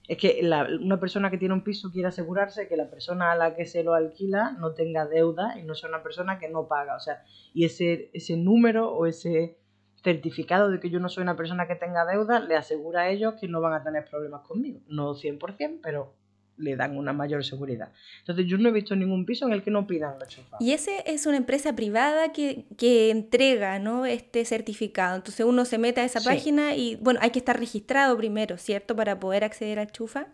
es 0.06 0.18
que 0.18 0.40
una 0.80 1.00
persona 1.00 1.30
que 1.30 1.38
tiene 1.38 1.54
un 1.54 1.64
piso 1.64 1.90
quiere 1.90 2.08
asegurarse 2.08 2.68
que 2.68 2.76
la 2.76 2.90
persona 2.90 3.32
a 3.32 3.36
la 3.36 3.54
que 3.54 3.64
se 3.64 3.82
lo 3.82 3.94
alquila 3.94 4.52
no 4.58 4.74
tenga 4.74 5.06
deuda 5.06 5.58
y 5.58 5.62
no 5.62 5.74
sea 5.74 5.88
una 5.88 6.02
persona 6.02 6.38
que 6.38 6.48
no 6.48 6.68
paga. 6.68 6.96
O 6.96 7.00
sea, 7.00 7.24
y 7.54 7.64
ese, 7.64 8.10
ese 8.12 8.36
número 8.36 8.92
o 8.92 9.06
ese 9.06 9.56
certificado 10.02 10.70
de 10.70 10.80
que 10.80 10.90
yo 10.90 11.00
no 11.00 11.08
soy 11.08 11.22
una 11.22 11.36
persona 11.36 11.66
que 11.66 11.76
tenga 11.76 12.04
deuda 12.04 12.40
le 12.40 12.56
asegura 12.56 13.02
a 13.02 13.08
ellos 13.08 13.34
que 13.40 13.48
no 13.48 13.62
van 13.62 13.72
a 13.72 13.82
tener 13.82 14.04
problemas 14.04 14.42
conmigo. 14.42 14.80
No 14.88 15.14
100%, 15.14 15.80
pero 15.82 16.12
le 16.56 16.76
dan 16.76 16.96
una 16.96 17.12
mayor 17.12 17.44
seguridad. 17.44 17.92
Entonces 18.20 18.46
yo 18.46 18.58
no 18.58 18.68
he 18.68 18.72
visto 18.72 18.94
ningún 18.94 19.26
piso 19.26 19.46
en 19.46 19.52
el 19.52 19.62
que 19.62 19.70
no 19.70 19.86
pidan 19.86 20.18
la 20.18 20.26
chufa. 20.26 20.56
Y 20.60 20.72
ese 20.72 21.02
es 21.06 21.26
una 21.26 21.36
empresa 21.36 21.74
privada 21.74 22.32
que, 22.32 22.66
que 22.76 23.10
entrega 23.10 23.78
¿no? 23.78 24.06
este 24.06 24.44
certificado. 24.44 25.16
Entonces 25.16 25.44
uno 25.44 25.64
se 25.64 25.78
mete 25.78 26.00
a 26.00 26.04
esa 26.04 26.20
página 26.20 26.74
y 26.74 26.96
bueno, 26.96 27.20
hay 27.22 27.30
que 27.30 27.38
estar 27.38 27.58
registrado 27.58 28.16
primero, 28.16 28.56
¿cierto? 28.58 28.94
Para 28.94 29.18
poder 29.18 29.44
acceder 29.44 29.78
al 29.78 29.90
chufa. 29.90 30.28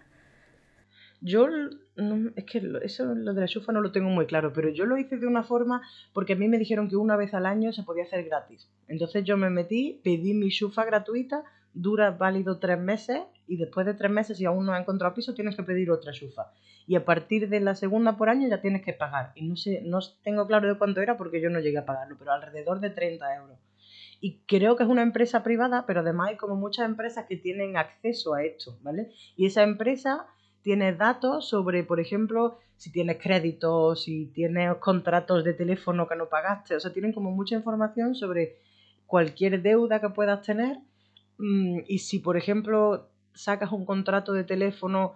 Yo, 1.22 1.48
es 2.34 2.44
que 2.44 2.62
eso 2.82 3.14
lo 3.14 3.34
de 3.34 3.40
la 3.42 3.46
chufa 3.46 3.72
no 3.72 3.82
lo 3.82 3.92
tengo 3.92 4.08
muy 4.08 4.24
claro, 4.24 4.52
pero 4.54 4.70
yo 4.70 4.86
lo 4.86 4.96
hice 4.96 5.18
de 5.18 5.26
una 5.26 5.42
forma 5.42 5.82
porque 6.14 6.32
a 6.32 6.36
mí 6.36 6.48
me 6.48 6.58
dijeron 6.58 6.88
que 6.88 6.96
una 6.96 7.16
vez 7.16 7.34
al 7.34 7.44
año 7.44 7.72
se 7.72 7.82
podía 7.82 8.04
hacer 8.04 8.24
gratis. 8.24 8.70
Entonces 8.88 9.24
yo 9.24 9.36
me 9.36 9.50
metí, 9.50 10.00
pedí 10.02 10.32
mi 10.32 10.48
chufa 10.48 10.84
gratuita, 10.86 11.44
dura 11.74 12.10
válido 12.10 12.58
tres 12.58 12.78
meses 12.78 13.22
y 13.46 13.56
después 13.56 13.86
de 13.86 13.94
tres 13.94 14.10
meses, 14.10 14.38
si 14.38 14.44
aún 14.44 14.66
no 14.66 14.72
has 14.72 14.80
encontrado 14.80 15.14
piso, 15.14 15.34
tienes 15.34 15.56
que 15.56 15.62
pedir 15.62 15.90
otra 15.90 16.12
chufa. 16.12 16.52
Y 16.86 16.96
a 16.96 17.04
partir 17.04 17.48
de 17.48 17.60
la 17.60 17.74
segunda 17.74 18.16
por 18.16 18.28
año 18.28 18.48
ya 18.48 18.60
tienes 18.60 18.82
que 18.82 18.92
pagar. 18.92 19.32
Y 19.34 19.46
no 19.46 19.56
sé, 19.56 19.82
no 19.84 19.98
tengo 20.22 20.46
claro 20.46 20.68
de 20.68 20.78
cuánto 20.78 21.00
era 21.00 21.16
porque 21.16 21.40
yo 21.40 21.50
no 21.50 21.60
llegué 21.60 21.78
a 21.78 21.86
pagarlo, 21.86 22.16
pero 22.18 22.32
alrededor 22.32 22.80
de 22.80 22.90
30 22.90 23.36
euros. 23.36 23.58
Y 24.20 24.40
creo 24.46 24.76
que 24.76 24.82
es 24.82 24.88
una 24.88 25.02
empresa 25.02 25.42
privada, 25.42 25.86
pero 25.86 26.00
además 26.00 26.30
hay 26.30 26.36
como 26.36 26.54
muchas 26.56 26.86
empresas 26.86 27.26
que 27.26 27.36
tienen 27.36 27.76
acceso 27.76 28.34
a 28.34 28.42
esto, 28.42 28.78
¿vale? 28.82 29.10
Y 29.36 29.46
esa 29.46 29.62
empresa 29.62 30.26
tiene 30.62 30.92
datos 30.92 31.48
sobre, 31.48 31.84
por 31.84 32.00
ejemplo, 32.00 32.58
si 32.76 32.92
tienes 32.92 33.16
créditos, 33.18 34.04
si 34.04 34.26
tienes 34.26 34.76
contratos 34.76 35.44
de 35.44 35.54
teléfono 35.54 36.06
que 36.06 36.16
no 36.16 36.28
pagaste, 36.28 36.76
o 36.76 36.80
sea, 36.80 36.92
tienen 36.92 37.12
como 37.12 37.30
mucha 37.30 37.54
información 37.54 38.14
sobre 38.14 38.58
cualquier 39.06 39.62
deuda 39.62 40.00
que 40.00 40.10
puedas 40.10 40.42
tener 40.42 40.78
y 41.86 41.98
si, 41.98 42.18
por 42.18 42.36
ejemplo, 42.36 43.08
sacas 43.34 43.72
un 43.72 43.84
contrato 43.84 44.32
de 44.32 44.44
teléfono 44.44 45.14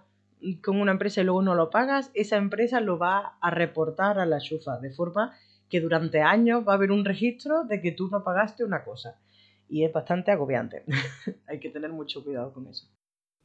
con 0.63 0.79
una 0.79 0.91
empresa 0.91 1.21
y 1.21 1.23
luego 1.23 1.41
no 1.41 1.55
lo 1.55 1.69
pagas, 1.69 2.11
esa 2.13 2.37
empresa 2.37 2.79
lo 2.81 2.97
va 2.97 3.37
a 3.41 3.49
reportar 3.49 4.19
a 4.19 4.25
la 4.25 4.39
chufa, 4.39 4.79
de 4.79 4.91
forma 4.91 5.33
que 5.69 5.81
durante 5.81 6.21
años 6.21 6.63
va 6.67 6.73
a 6.73 6.75
haber 6.75 6.91
un 6.91 7.05
registro 7.05 7.63
de 7.63 7.81
que 7.81 7.91
tú 7.91 8.09
no 8.09 8.23
pagaste 8.23 8.63
una 8.63 8.83
cosa. 8.83 9.19
Y 9.67 9.83
es 9.83 9.91
bastante 9.91 10.31
agobiante. 10.31 10.83
Hay 11.47 11.59
que 11.59 11.69
tener 11.69 11.91
mucho 11.91 12.23
cuidado 12.23 12.53
con 12.53 12.67
eso. 12.67 12.87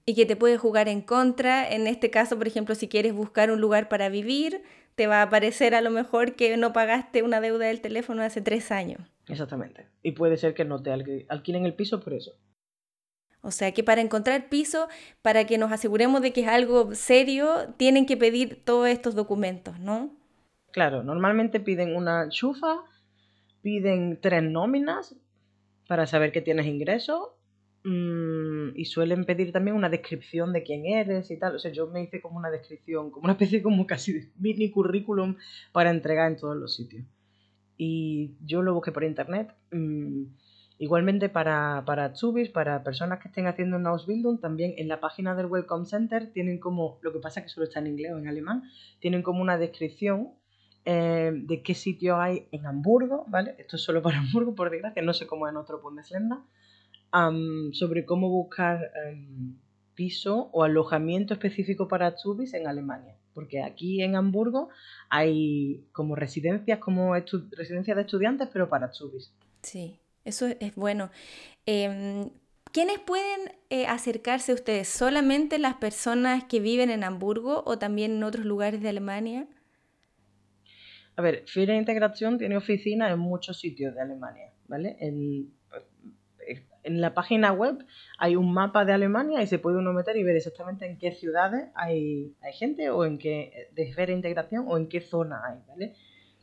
Y 0.04 0.14
que 0.14 0.26
te 0.26 0.36
puede 0.36 0.58
jugar 0.58 0.88
en 0.88 1.00
contra. 1.00 1.70
En 1.70 1.86
este 1.86 2.10
caso, 2.10 2.36
por 2.36 2.46
ejemplo, 2.46 2.74
si 2.74 2.88
quieres 2.88 3.14
buscar 3.14 3.50
un 3.50 3.60
lugar 3.60 3.88
para 3.88 4.10
vivir, 4.10 4.62
te 4.96 5.06
va 5.06 5.20
a 5.20 5.22
aparecer 5.22 5.74
a 5.74 5.80
lo 5.80 5.90
mejor 5.90 6.34
que 6.34 6.56
no 6.58 6.74
pagaste 6.74 7.22
una 7.22 7.40
deuda 7.40 7.66
del 7.66 7.80
teléfono 7.80 8.22
hace 8.22 8.42
tres 8.42 8.70
años. 8.70 9.00
Exactamente. 9.28 9.86
Y 10.02 10.12
puede 10.12 10.36
ser 10.36 10.52
que 10.52 10.64
no 10.66 10.82
te 10.82 10.90
alquilen 11.28 11.64
el 11.64 11.74
piso 11.74 12.00
por 12.00 12.12
eso. 12.12 12.32
O 13.42 13.50
sea 13.50 13.72
que 13.72 13.83
para 13.83 14.00
encontrar 14.00 14.48
piso, 14.48 14.88
para 15.22 15.46
que 15.46 15.59
nos 15.59 15.72
aseguremos 15.72 16.20
de 16.20 16.33
que 16.33 16.42
es 16.42 16.48
algo 16.48 16.94
serio, 16.94 17.74
tienen 17.76 18.07
que 18.07 18.16
pedir 18.16 18.62
todos 18.64 18.88
estos 18.88 19.14
documentos, 19.14 19.79
¿no? 19.79 20.14
Claro, 20.72 21.03
normalmente 21.03 21.59
piden 21.59 21.96
una 21.96 22.29
chufa, 22.29 22.85
piden 23.62 24.20
tres 24.20 24.42
nóminas 24.42 25.16
para 25.88 26.07
saber 26.07 26.33
que 26.33 26.42
tienes 26.42 26.66
ingresos 26.66 27.31
mm, 27.85 28.76
y 28.76 28.85
suelen 28.85 29.24
pedir 29.24 29.53
también 29.53 29.76
una 29.76 29.88
descripción 29.88 30.53
de 30.53 30.62
quién 30.62 30.87
eres 30.87 31.31
y 31.31 31.38
tal. 31.38 31.57
O 31.57 31.59
sea, 31.59 31.72
yo 31.72 31.88
me 31.88 32.03
hice 32.03 32.20
como 32.20 32.38
una 32.38 32.50
descripción, 32.50 33.11
como 33.11 33.24
una 33.24 33.33
especie 33.33 33.62
como 33.62 33.87
casi 33.87 34.12
de 34.12 34.29
mini 34.38 34.70
currículum 34.70 35.37
para 35.72 35.90
entregar 35.90 36.31
en 36.31 36.37
todos 36.37 36.57
los 36.57 36.76
sitios. 36.76 37.05
Y 37.76 38.37
yo 38.44 38.62
lo 38.62 38.74
busqué 38.74 38.92
por 38.92 39.03
internet. 39.03 39.55
Mm, 39.72 40.26
Igualmente 40.80 41.28
para, 41.28 41.84
para 41.84 42.10
para 42.54 42.82
personas 42.82 43.20
que 43.20 43.28
estén 43.28 43.46
haciendo 43.46 43.76
un 43.76 43.86
Ausbildung, 43.86 44.40
también 44.40 44.72
en 44.78 44.88
la 44.88 44.98
página 44.98 45.34
del 45.34 45.44
Welcome 45.44 45.84
Center 45.84 46.32
tienen 46.32 46.58
como, 46.58 46.98
lo 47.02 47.12
que 47.12 47.18
pasa 47.18 47.40
es 47.40 47.44
que 47.44 47.50
solo 47.50 47.66
está 47.66 47.80
en 47.80 47.88
inglés 47.88 48.12
o 48.14 48.18
en 48.18 48.26
alemán, 48.26 48.62
tienen 48.98 49.22
como 49.22 49.42
una 49.42 49.58
descripción 49.58 50.30
eh, 50.86 51.32
de 51.34 51.62
qué 51.62 51.74
sitio 51.74 52.18
hay 52.18 52.48
en 52.50 52.64
Hamburgo, 52.64 53.26
¿vale? 53.28 53.56
Esto 53.58 53.76
es 53.76 53.82
solo 53.82 54.00
para 54.00 54.18
Hamburgo, 54.20 54.54
por 54.54 54.70
desgracia, 54.70 55.02
no 55.02 55.12
sé 55.12 55.26
cómo 55.26 55.46
en 55.46 55.58
otro 55.58 55.82
Bundesländer, 55.82 56.38
sobre 57.72 58.06
cómo 58.06 58.30
buscar 58.30 58.90
em, 59.04 59.58
piso 59.94 60.48
o 60.50 60.64
alojamiento 60.64 61.34
específico 61.34 61.88
para 61.88 62.06
Azubis 62.06 62.54
en 62.54 62.66
Alemania. 62.66 63.18
Porque 63.34 63.62
aquí 63.62 64.02
en 64.02 64.16
Hamburgo 64.16 64.70
hay 65.10 65.84
como 65.92 66.16
residencias, 66.16 66.78
como 66.78 67.14
residencias 67.14 67.96
de 67.96 68.02
estudiantes, 68.02 68.48
pero 68.50 68.70
para 68.70 68.86
Azubis. 68.86 69.30
Sí. 69.60 69.99
Eso 70.24 70.46
es 70.46 70.74
bueno. 70.74 71.11
Em, 71.66 72.30
¿Quiénes 72.72 73.00
pueden 73.00 73.52
eh, 73.70 73.87
acercarse 73.87 74.52
a 74.52 74.54
ustedes? 74.54 74.88
¿Solamente 74.88 75.59
las 75.59 75.74
personas 75.74 76.44
que 76.44 76.61
viven 76.61 76.90
en 76.90 77.02
Hamburgo 77.02 77.64
o 77.66 77.78
también 77.78 78.12
en 78.12 78.22
otros 78.22 78.44
lugares 78.44 78.80
de 78.80 78.88
Alemania? 78.88 79.48
A 81.16 81.22
ver, 81.22 81.42
Fiera 81.46 81.74
Integración 81.74 82.38
tiene 82.38 82.56
oficinas 82.56 83.12
en 83.12 83.18
muchos 83.18 83.59
sitios 83.59 83.94
de 83.94 84.00
Alemania, 84.00 84.52
¿vale? 84.68 84.96
En, 85.00 85.52
en, 86.85 87.00
la 87.00 87.12
página 87.12 87.52
web 87.52 87.85
hay 88.18 88.37
un 88.37 88.52
mapa 88.52 88.85
de 88.85 88.92
Alemania 88.92 89.42
y 89.42 89.46
se 89.48 89.59
puede 89.59 89.78
uno 89.78 89.92
meter 89.92 90.16
y 90.16 90.22
ver 90.22 90.37
exactamente 90.37 90.87
en 90.87 90.96
qué 90.96 91.12
ciudades 91.12 91.70
hay, 91.74 92.35
hay 92.40 92.52
gente 92.52 92.88
o 92.90 93.04
en 93.04 93.18
qué 93.18 93.68
de 93.72 93.92
Fiera 93.92 94.12
Integración 94.12 94.64
o 94.68 94.78
en 94.78 94.88
qué 94.88 95.00
zona 95.00 95.42
hay, 95.44 95.59
¿vale? 95.66 95.94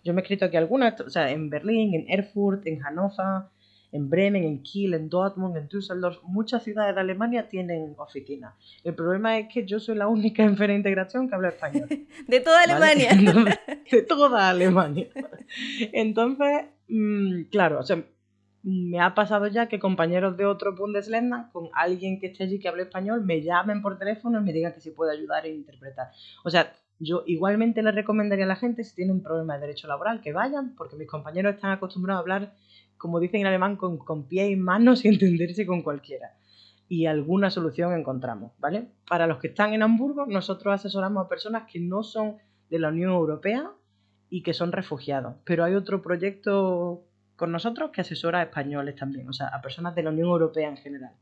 Yo 0.04 0.14
me 0.14 0.22
he 0.22 0.24
escrito 0.24 0.46
aquí 0.46 0.58
algunas, 0.58 1.00
o 1.02 1.10
sea, 1.10 1.32
en 1.32 1.50
Berlín, 1.50 1.96
en 1.96 2.06
Erfurt, 2.10 2.68
en 2.68 2.80
Hannover, 2.80 3.50
en 3.98 4.10
Bremen, 4.10 4.44
en 4.44 4.62
Kiel, 4.62 4.94
en 4.94 5.10
Dortmund, 5.10 5.58
en 5.58 5.68
Düsseldorf, 5.68 6.22
muchas 6.24 6.64
ciudades 6.64 6.96
de 6.96 7.02
Alemania 7.02 7.50
tienen 7.50 7.96
oficinas. 7.98 8.54
El 8.84 8.94
problema 8.94 9.38
es 9.38 9.52
que 9.52 9.66
yo 9.66 9.80
soy 9.80 9.96
la 9.96 10.08
única 10.08 10.44
en 10.44 10.56
Feria 10.56 10.76
Integración 10.76 11.28
que 11.28 11.36
habla 11.36 11.50
español. 11.50 11.88
de 12.28 12.40
toda 12.40 12.64
Alemania. 12.64 13.10
de 13.92 14.02
toda 14.04 14.50
Alemania. 14.50 15.08
Entonces, 15.92 16.66
mm, 16.88 17.44
claro, 17.52 17.80
o 17.80 17.84
sea, 17.84 18.04
me 18.64 19.00
ha 19.00 19.16
pasado 19.16 19.48
ya 19.48 19.68
que 19.68 19.80
compañeros 19.80 20.38
de 20.38 20.46
otro 20.46 20.76
Bundesländer, 20.76 21.46
con 21.52 21.70
alguien 21.74 22.20
que 22.20 22.28
esté 22.28 22.44
allí 22.44 22.60
que 22.60 22.68
hable 22.68 22.84
español, 22.84 23.24
me 23.24 23.42
llamen 23.42 23.82
por 23.82 23.98
teléfono 23.98 24.40
y 24.40 24.44
me 24.44 24.54
digan 24.54 24.74
que 24.74 24.82
si 24.82 24.92
puede 24.92 25.14
ayudar 25.14 25.46
e 25.46 25.54
interpretar. 25.54 26.12
O 26.44 26.50
sea, 26.50 26.74
yo 27.00 27.24
igualmente 27.26 27.82
le 27.82 27.92
recomendaría 27.92 28.46
a 28.46 28.48
la 28.48 28.56
gente, 28.56 28.84
si 28.84 28.96
tienen 28.96 29.22
problemas 29.22 29.60
de 29.60 29.68
derecho 29.68 29.88
laboral, 29.88 30.22
que 30.22 30.34
vayan, 30.34 30.76
porque 30.76 30.96
mis 30.96 31.08
compañeros 31.08 31.56
están 31.56 31.72
acostumbrados 31.72 32.20
a 32.20 32.22
hablar 32.22 32.54
como 32.98 33.20
dicen 33.20 33.42
en 33.42 33.48
alemán, 33.48 33.76
con, 33.76 33.98
con 33.98 34.28
pie 34.28 34.50
y 34.50 34.56
manos 34.56 35.06
y 35.06 35.08
entenderse 35.10 35.66
con 35.66 35.82
cualquiera. 35.82 36.34
Y 36.90 37.06
alguna 37.06 37.50
solución 37.50 37.94
encontramos, 37.94 38.54
¿vale? 38.60 38.88
Para 39.10 39.28
los 39.28 39.40
que 39.40 39.48
están 39.48 39.74
en 39.74 39.84
Hamburgo, 39.84 40.26
nosotros 40.26 40.74
asesoramos 40.74 41.26
a 41.26 41.30
personas 41.30 41.64
que 41.72 41.80
no 41.80 42.04
son 42.04 42.38
de 42.70 42.80
la 42.80 42.90
Unión 42.90 43.12
Europea 43.12 43.72
y 44.30 44.44
que 44.44 44.54
son 44.54 44.72
refugiados. 44.72 45.36
Pero 45.44 45.64
hay 45.64 45.76
otro 45.76 46.02
proyecto 46.02 47.04
con 47.36 47.52
nosotros 47.52 47.92
que 47.92 48.02
asesora 48.02 48.40
a 48.40 48.44
españoles 48.44 48.96
también, 48.96 49.30
o 49.30 49.34
sea, 49.34 49.48
a 49.48 49.62
personas 49.62 49.96
de 49.96 50.04
la 50.04 50.10
Unión 50.10 50.28
Europea 50.28 50.70
en 50.70 50.78
general. 50.78 51.14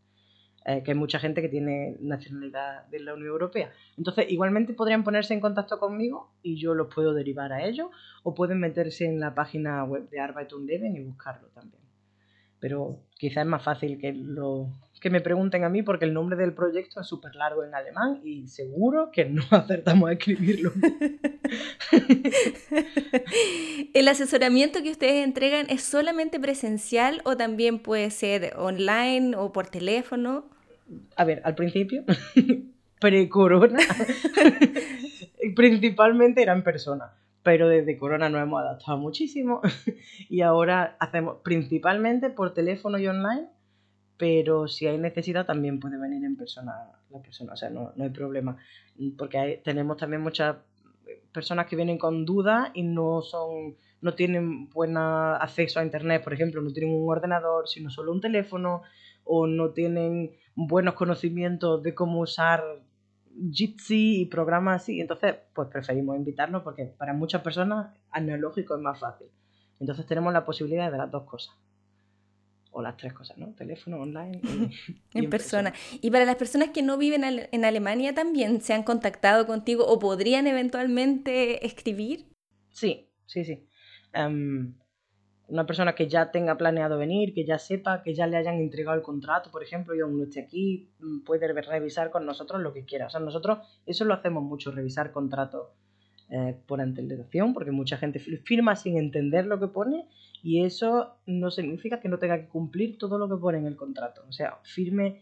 Eh, 0.67 0.81
que 0.81 0.91
hay 0.91 0.97
mucha 0.97 1.19
gente 1.19 1.43
que 1.43 1.49
tiene 1.49 1.95
nacionalidad 1.99 2.87
de 2.87 2.99
la 2.99 3.13
Unión 3.13 3.29
Europea. 3.29 3.71
Entonces, 3.97 4.25
igualmente 4.29 4.73
podrían 4.73 5.03
ponerse 5.03 5.35
en 5.35 5.39
contacto 5.39 5.77
conmigo 5.77 6.31
y 6.41 6.55
yo 6.55 6.73
los 6.73 6.91
puedo 6.91 7.13
derivar 7.13 7.53
a 7.53 7.63
ellos, 7.63 7.89
o 8.23 8.33
pueden 8.33 8.59
meterse 8.59 9.05
en 9.05 9.19
la 9.19 9.35
página 9.35 9.83
web 9.83 10.09
de 10.09 10.19
Arbeit 10.19 10.51
und 10.53 10.67
y 10.67 10.99
buscarlo 11.01 11.49
también. 11.49 11.83
Pero 12.59 12.97
quizás 13.15 13.43
es 13.43 13.45
más 13.45 13.63
fácil 13.63 13.99
que, 13.99 14.11
lo, 14.11 14.71
que 14.99 15.11
me 15.11 15.21
pregunten 15.21 15.65
a 15.65 15.69
mí 15.69 15.83
porque 15.83 16.05
el 16.05 16.15
nombre 16.15 16.35
del 16.35 16.55
proyecto 16.55 16.99
es 16.99 17.05
súper 17.05 17.35
largo 17.35 17.63
en 17.63 17.75
alemán 17.75 18.21
y 18.23 18.47
seguro 18.47 19.11
que 19.11 19.25
no 19.25 19.43
acertamos 19.51 20.09
a 20.09 20.13
escribirlo. 20.13 20.71
¿El 23.93 24.07
asesoramiento 24.07 24.81
que 24.81 24.89
ustedes 24.89 25.23
entregan 25.23 25.67
es 25.69 25.83
solamente 25.83 26.39
presencial 26.39 27.21
o 27.23 27.37
también 27.37 27.77
puede 27.77 28.09
ser 28.09 28.55
online 28.57 29.35
o 29.35 29.51
por 29.51 29.67
teléfono? 29.67 30.54
A 31.15 31.23
ver, 31.23 31.41
al 31.43 31.55
principio, 31.55 32.03
pre-corona, 32.99 33.79
principalmente 35.55 36.41
era 36.41 36.53
en 36.53 36.63
persona, 36.63 37.13
pero 37.43 37.67
desde 37.67 37.97
corona 37.97 38.29
nos 38.29 38.41
hemos 38.41 38.61
adaptado 38.61 38.97
muchísimo 38.97 39.61
y 40.29 40.41
ahora 40.41 40.95
hacemos 40.99 41.37
principalmente 41.43 42.29
por 42.29 42.53
teléfono 42.53 42.97
y 42.97 43.07
online, 43.07 43.47
pero 44.17 44.67
si 44.67 44.87
hay 44.87 44.97
necesidad 44.97 45.45
también 45.45 45.79
puede 45.79 45.97
venir 45.97 46.23
en 46.23 46.37
persona 46.37 46.73
la 47.09 47.19
persona, 47.19 47.53
o 47.53 47.57
sea, 47.57 47.69
no, 47.69 47.93
hay 47.99 48.09
problema, 48.09 48.57
porque 49.17 49.61
tenemos 49.63 49.97
también 49.97 50.21
muchas 50.21 50.57
personas 51.31 51.67
que 51.67 51.75
vienen 51.75 51.97
con 51.97 52.25
dudas 52.25 52.69
y 52.73 52.83
no 52.83 53.21
son 53.21 53.75
no 54.01 54.13
tienen 54.13 54.69
buen 54.69 54.95
acceso 54.97 55.79
a 55.79 55.83
internet, 55.83 56.23
por 56.23 56.33
ejemplo, 56.33 56.61
no 56.61 56.71
tienen 56.71 56.93
un 56.93 57.09
ordenador, 57.09 57.67
sino 57.67 57.89
solo 57.89 58.11
un 58.11 58.21
teléfono, 58.21 58.83
o 59.25 59.47
no 59.47 59.71
tienen 59.71 60.31
buenos 60.55 60.93
conocimientos 60.93 61.83
de 61.83 61.93
cómo 61.93 62.21
usar 62.21 62.63
Jitsi 63.51 64.21
y 64.21 64.25
programas 64.27 64.83
así. 64.83 65.01
Entonces, 65.01 65.35
pues 65.53 65.67
preferimos 65.67 66.15
invitarnos 66.15 66.63
porque 66.63 66.85
para 66.85 67.13
muchas 67.13 67.41
personas 67.41 67.93
analógico 68.11 68.75
es 68.75 68.81
más 68.81 68.99
fácil. 68.99 69.27
Entonces 69.79 70.05
tenemos 70.05 70.31
la 70.31 70.45
posibilidad 70.45 70.91
de 70.91 70.97
las 70.97 71.11
dos 71.11 71.23
cosas. 71.23 71.55
O 72.71 72.81
las 72.81 72.97
tres 72.97 73.13
cosas, 73.13 73.37
¿no? 73.37 73.53
Teléfono, 73.53 74.01
online 74.01 74.41
y, 74.43 74.69
en, 75.17 75.29
persona. 75.29 75.73
Y 76.01 76.11
para 76.11 76.25
las 76.25 76.35
personas 76.35 76.69
que 76.69 76.81
no 76.81 76.97
viven 76.97 77.23
en 77.23 77.65
Alemania 77.65 78.13
también, 78.13 78.61
¿se 78.61 78.73
han 78.73 78.83
contactado 78.83 79.47
contigo 79.47 79.85
o 79.85 79.97
podrían 79.97 80.45
eventualmente 80.45 81.65
escribir? 81.65 82.27
Sí, 82.71 83.09
sí, 83.25 83.45
sí. 83.45 83.65
Em, 84.11 84.75
una 85.47 85.65
persona 85.65 85.93
que 85.93 86.07
ya 86.07 86.31
tenga 86.31 86.57
planeado 86.57 86.97
venir, 86.97 87.33
que 87.33 87.45
ya 87.45 87.59
sepa, 87.59 88.01
que 88.01 88.13
ya 88.13 88.27
le 88.27 88.37
hayan 88.37 88.55
entregado 88.55 88.97
el 88.97 89.03
contrato, 89.03 89.51
por 89.51 89.63
ejemplo, 89.63 89.93
y 89.93 90.01
aún 90.01 90.17
no 90.17 90.23
esté 90.23 90.41
aquí, 90.41 90.89
mm, 90.99 91.19
puede 91.21 91.47
revisar 91.47 92.09
con 92.09 92.25
nosotros 92.25 92.61
lo 92.61 92.73
que 92.73 92.85
quiera. 92.85 93.07
O 93.07 93.09
sea, 93.09 93.19
nosotros 93.19 93.59
eso 93.85 94.05
lo 94.05 94.13
hacemos 94.13 94.43
mucho, 94.43 94.71
revisar 94.71 95.11
contratos 95.11 95.67
eh, 96.29 96.57
por 96.65 96.81
antelación, 96.81 97.53
porque 97.53 97.71
mucha 97.71 97.97
gente 97.97 98.19
firma 98.19 98.75
sin 98.75 98.97
entender 98.97 99.45
lo 99.45 99.59
que 99.59 99.67
pone 99.67 100.07
y 100.41 100.63
eso 100.63 101.17
no 101.27 101.51
significa 101.51 101.99
que 101.99 102.09
no 102.09 102.17
tenga 102.17 102.39
que 102.39 102.47
cumplir 102.47 102.97
todo 102.97 103.19
lo 103.19 103.29
que 103.29 103.39
pone 103.39 103.59
en 103.59 103.67
el 103.67 103.75
contrato. 103.75 104.23
O 104.27 104.31
sea, 104.31 104.57
firme 104.63 105.21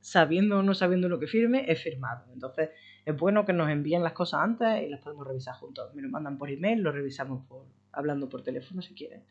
sabiendo 0.00 0.58
o 0.58 0.62
no 0.62 0.74
sabiendo 0.74 1.08
lo 1.08 1.20
que 1.20 1.28
firme, 1.28 1.70
es 1.70 1.80
firmado. 1.80 2.24
Entonces, 2.32 2.70
es 3.04 3.16
bueno 3.16 3.44
que 3.44 3.52
nos 3.52 3.70
envíen 3.70 4.02
las 4.02 4.12
cosas 4.12 4.40
antes 4.40 4.82
y 4.82 4.88
las 4.88 5.00
podemos 5.00 5.26
revisar 5.26 5.54
juntos. 5.54 5.94
Me 5.94 6.02
lo 6.02 6.08
mandan 6.08 6.38
por 6.38 6.50
email, 6.50 6.80
lo 6.80 6.90
revisamos 6.90 7.46
por, 7.46 7.66
hablando 7.92 8.28
por 8.28 8.42
teléfono 8.42 8.82
si 8.82 8.94
quieren, 8.94 9.22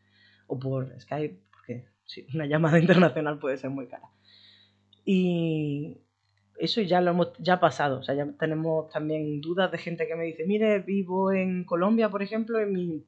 o 0.46 0.58
por 0.58 0.98
Skype, 1.00 1.38
porque 1.50 1.86
sí, 2.04 2.26
una 2.34 2.46
llamada 2.46 2.78
internacional 2.78 3.38
puede 3.38 3.58
ser 3.58 3.70
muy 3.70 3.86
cara. 3.86 4.10
Y 5.04 5.98
eso 6.58 6.80
ya 6.82 7.00
lo 7.00 7.12
hemos 7.12 7.32
ya 7.38 7.58
pasado, 7.58 8.00
o 8.00 8.02
sea, 8.02 8.14
ya 8.14 8.26
tenemos 8.38 8.90
también 8.90 9.40
dudas 9.40 9.72
de 9.72 9.78
gente 9.78 10.06
que 10.06 10.14
me 10.14 10.24
dice, 10.24 10.44
mire, 10.46 10.80
vivo 10.80 11.32
en 11.32 11.64
Colombia, 11.64 12.10
por 12.10 12.22
ejemplo, 12.22 12.60
y 12.60 12.66
mi, 12.66 13.04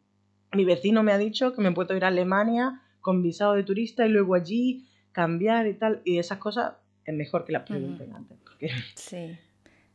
mi 0.52 0.64
vecino 0.64 1.02
me 1.02 1.12
ha 1.12 1.18
dicho 1.18 1.54
que 1.54 1.60
me 1.60 1.72
puedo 1.72 1.94
ir 1.96 2.04
a 2.04 2.08
Alemania 2.08 2.80
con 3.00 3.22
visado 3.22 3.54
de 3.54 3.64
turista 3.64 4.06
y 4.06 4.08
luego 4.08 4.34
allí 4.34 4.88
cambiar 5.12 5.66
y 5.66 5.74
tal, 5.74 6.00
y 6.04 6.18
esas 6.18 6.38
cosas 6.38 6.74
es 7.04 7.14
mejor 7.14 7.44
que 7.44 7.52
las 7.52 7.68
pregunten 7.68 8.12
antes, 8.14 8.38
porque 8.42 8.70
sí. 8.94 9.38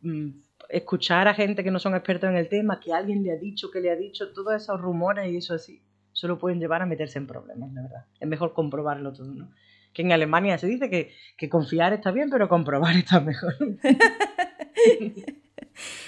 Escuchar 0.70 1.28
a 1.28 1.34
gente 1.34 1.64
que 1.64 1.72
no 1.72 1.80
son 1.80 1.96
expertos 1.96 2.30
en 2.30 2.38
el 2.38 2.50
tema, 2.50 2.80
que 2.80 2.94
alguien 2.94 3.24
le 3.24 3.32
ha 3.32 3.38
dicho, 3.38 3.72
que 3.72 3.80
le 3.80 3.92
ha 3.92 3.96
dicho, 3.96 4.32
todos 4.34 4.54
esos 4.56 4.80
rumores 4.80 5.32
y 5.32 5.38
eso 5.38 5.54
así, 5.54 5.82
solo 6.12 6.38
pueden 6.38 6.60
llevar 6.60 6.82
a 6.82 6.86
meterse 6.86 7.20
en 7.20 7.28
problemas, 7.28 7.72
la 7.74 7.84
verdad. 7.84 8.06
Es 8.20 8.28
mejor 8.28 8.54
comprobarlo 8.54 9.14
todo, 9.14 9.34
¿no? 9.34 9.52
Que 9.94 10.02
en 10.02 10.12
Alemania 10.12 10.58
se 10.58 10.68
dice 10.68 10.90
que, 10.90 11.12
que 11.38 11.50
confiar 11.50 11.94
está 11.94 12.12
bien, 12.12 12.30
pero 12.30 12.48
comprobar 12.50 12.96
está 12.96 13.20
mejor. 13.20 13.56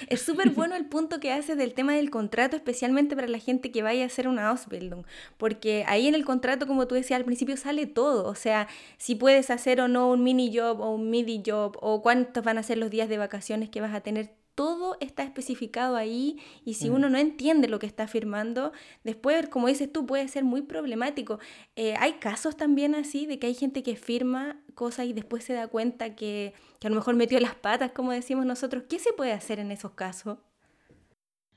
Es 0.08 0.22
súper 0.22 0.50
bueno 0.50 0.74
el 0.74 0.86
punto 0.86 1.20
que 1.20 1.32
haces 1.32 1.56
del 1.56 1.74
tema 1.74 1.94
del 1.94 2.10
contrato, 2.10 2.56
especialmente 2.56 3.14
para 3.14 3.28
la 3.28 3.38
gente 3.38 3.70
que 3.70 3.82
vaya 3.82 4.02
a 4.02 4.06
hacer 4.06 4.28
una 4.28 4.48
Ausbildung, 4.48 5.04
porque 5.36 5.84
ahí 5.86 6.08
en 6.08 6.14
el 6.14 6.24
contrato, 6.24 6.66
como 6.66 6.86
tú 6.86 6.94
decías 6.94 7.18
al 7.18 7.24
principio, 7.24 7.56
sale 7.56 7.86
todo, 7.86 8.26
o 8.26 8.34
sea, 8.34 8.68
si 8.98 9.14
puedes 9.14 9.50
hacer 9.50 9.80
o 9.80 9.88
no 9.88 10.10
un 10.10 10.24
mini 10.24 10.56
job 10.56 10.80
o 10.80 10.94
un 10.94 11.10
midi 11.10 11.42
job, 11.44 11.76
o 11.80 12.02
cuántos 12.02 12.42
van 12.44 12.58
a 12.58 12.62
ser 12.62 12.78
los 12.78 12.90
días 12.90 13.08
de 13.08 13.18
vacaciones 13.18 13.68
que 13.68 13.80
vas 13.80 13.94
a 13.94 14.00
tener, 14.00 14.30
todo 14.60 14.98
está 15.00 15.22
especificado 15.22 15.96
ahí 15.96 16.38
y 16.66 16.74
si 16.74 16.90
mm. 16.90 16.94
uno 16.94 17.08
no 17.08 17.16
entiende 17.16 17.66
lo 17.66 17.78
que 17.78 17.86
está 17.86 18.06
firmando, 18.06 18.72
después, 19.04 19.48
como 19.48 19.68
dices 19.68 19.90
tú, 19.90 20.04
puede 20.04 20.28
ser 20.28 20.44
muy 20.44 20.60
problemático. 20.60 21.38
Eh, 21.76 21.94
hay 21.98 22.18
casos 22.18 22.58
también 22.58 22.94
así 22.94 23.24
de 23.24 23.38
que 23.38 23.46
hay 23.46 23.54
gente 23.54 23.82
que 23.82 23.96
firma 23.96 24.60
cosas 24.74 25.06
y 25.06 25.14
después 25.14 25.44
se 25.44 25.54
da 25.54 25.68
cuenta 25.68 26.14
que, 26.14 26.52
que 26.78 26.88
a 26.88 26.90
lo 26.90 26.96
mejor 26.96 27.16
metió 27.16 27.40
las 27.40 27.54
patas, 27.54 27.92
como 27.92 28.12
decimos 28.12 28.44
nosotros. 28.44 28.82
¿Qué 28.86 28.98
se 28.98 29.14
puede 29.14 29.32
hacer 29.32 29.60
en 29.60 29.70
esos 29.70 29.92
casos? 29.92 30.36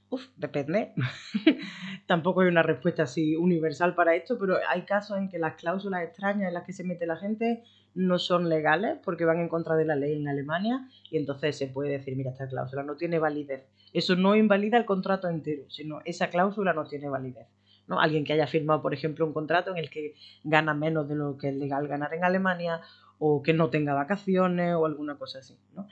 Uf, 0.09 0.25
depende. 0.37 0.93
Tampoco 2.07 2.39
hay 2.39 2.47
una 2.47 2.63
respuesta 2.63 3.03
así 3.03 3.35
universal 3.35 3.95
para 3.95 4.15
esto, 4.15 4.37
pero 4.39 4.59
hay 4.69 4.83
casos 4.83 5.17
en 5.17 5.27
que 5.27 5.39
las 5.39 5.55
cláusulas 5.55 6.03
extrañas 6.03 6.47
en 6.47 6.53
las 6.53 6.63
que 6.63 6.71
se 6.71 6.85
mete 6.85 7.05
la 7.05 7.17
gente 7.17 7.65
no 7.95 8.19
son 8.19 8.49
legales 8.49 8.97
porque 9.03 9.25
van 9.25 9.39
en 9.39 9.49
contra 9.49 9.75
de 9.75 9.85
la 9.85 9.95
ley 9.95 10.13
en 10.13 10.27
Alemania 10.27 10.87
y 11.11 11.17
entonces 11.17 11.57
se 11.57 11.67
puede 11.67 11.91
decir, 11.91 12.15
mira, 12.15 12.31
esta 12.31 12.47
cláusula 12.47 12.83
no 12.83 12.95
tiene 12.95 13.19
validez. 13.19 13.63
Eso 13.93 14.15
no 14.15 14.35
invalida 14.35 14.77
el 14.77 14.85
contrato 14.85 15.29
entero, 15.29 15.63
sino 15.69 16.01
esa 16.05 16.29
cláusula 16.29 16.73
no 16.73 16.85
tiene 16.85 17.09
validez. 17.09 17.47
¿no? 17.87 17.99
Alguien 17.99 18.23
que 18.23 18.33
haya 18.33 18.47
firmado, 18.47 18.81
por 18.81 18.93
ejemplo, 18.93 19.25
un 19.25 19.33
contrato 19.33 19.71
en 19.71 19.77
el 19.77 19.89
que 19.89 20.15
gana 20.43 20.73
menos 20.73 21.07
de 21.07 21.15
lo 21.15 21.37
que 21.37 21.49
es 21.49 21.55
legal 21.55 21.87
ganar 21.87 22.13
en 22.13 22.23
Alemania 22.23 22.81
o 23.19 23.43
que 23.43 23.53
no 23.53 23.69
tenga 23.69 23.93
vacaciones 23.93 24.75
o 24.75 24.85
alguna 24.85 25.15
cosa 25.15 25.39
así. 25.39 25.57
¿no? 25.75 25.87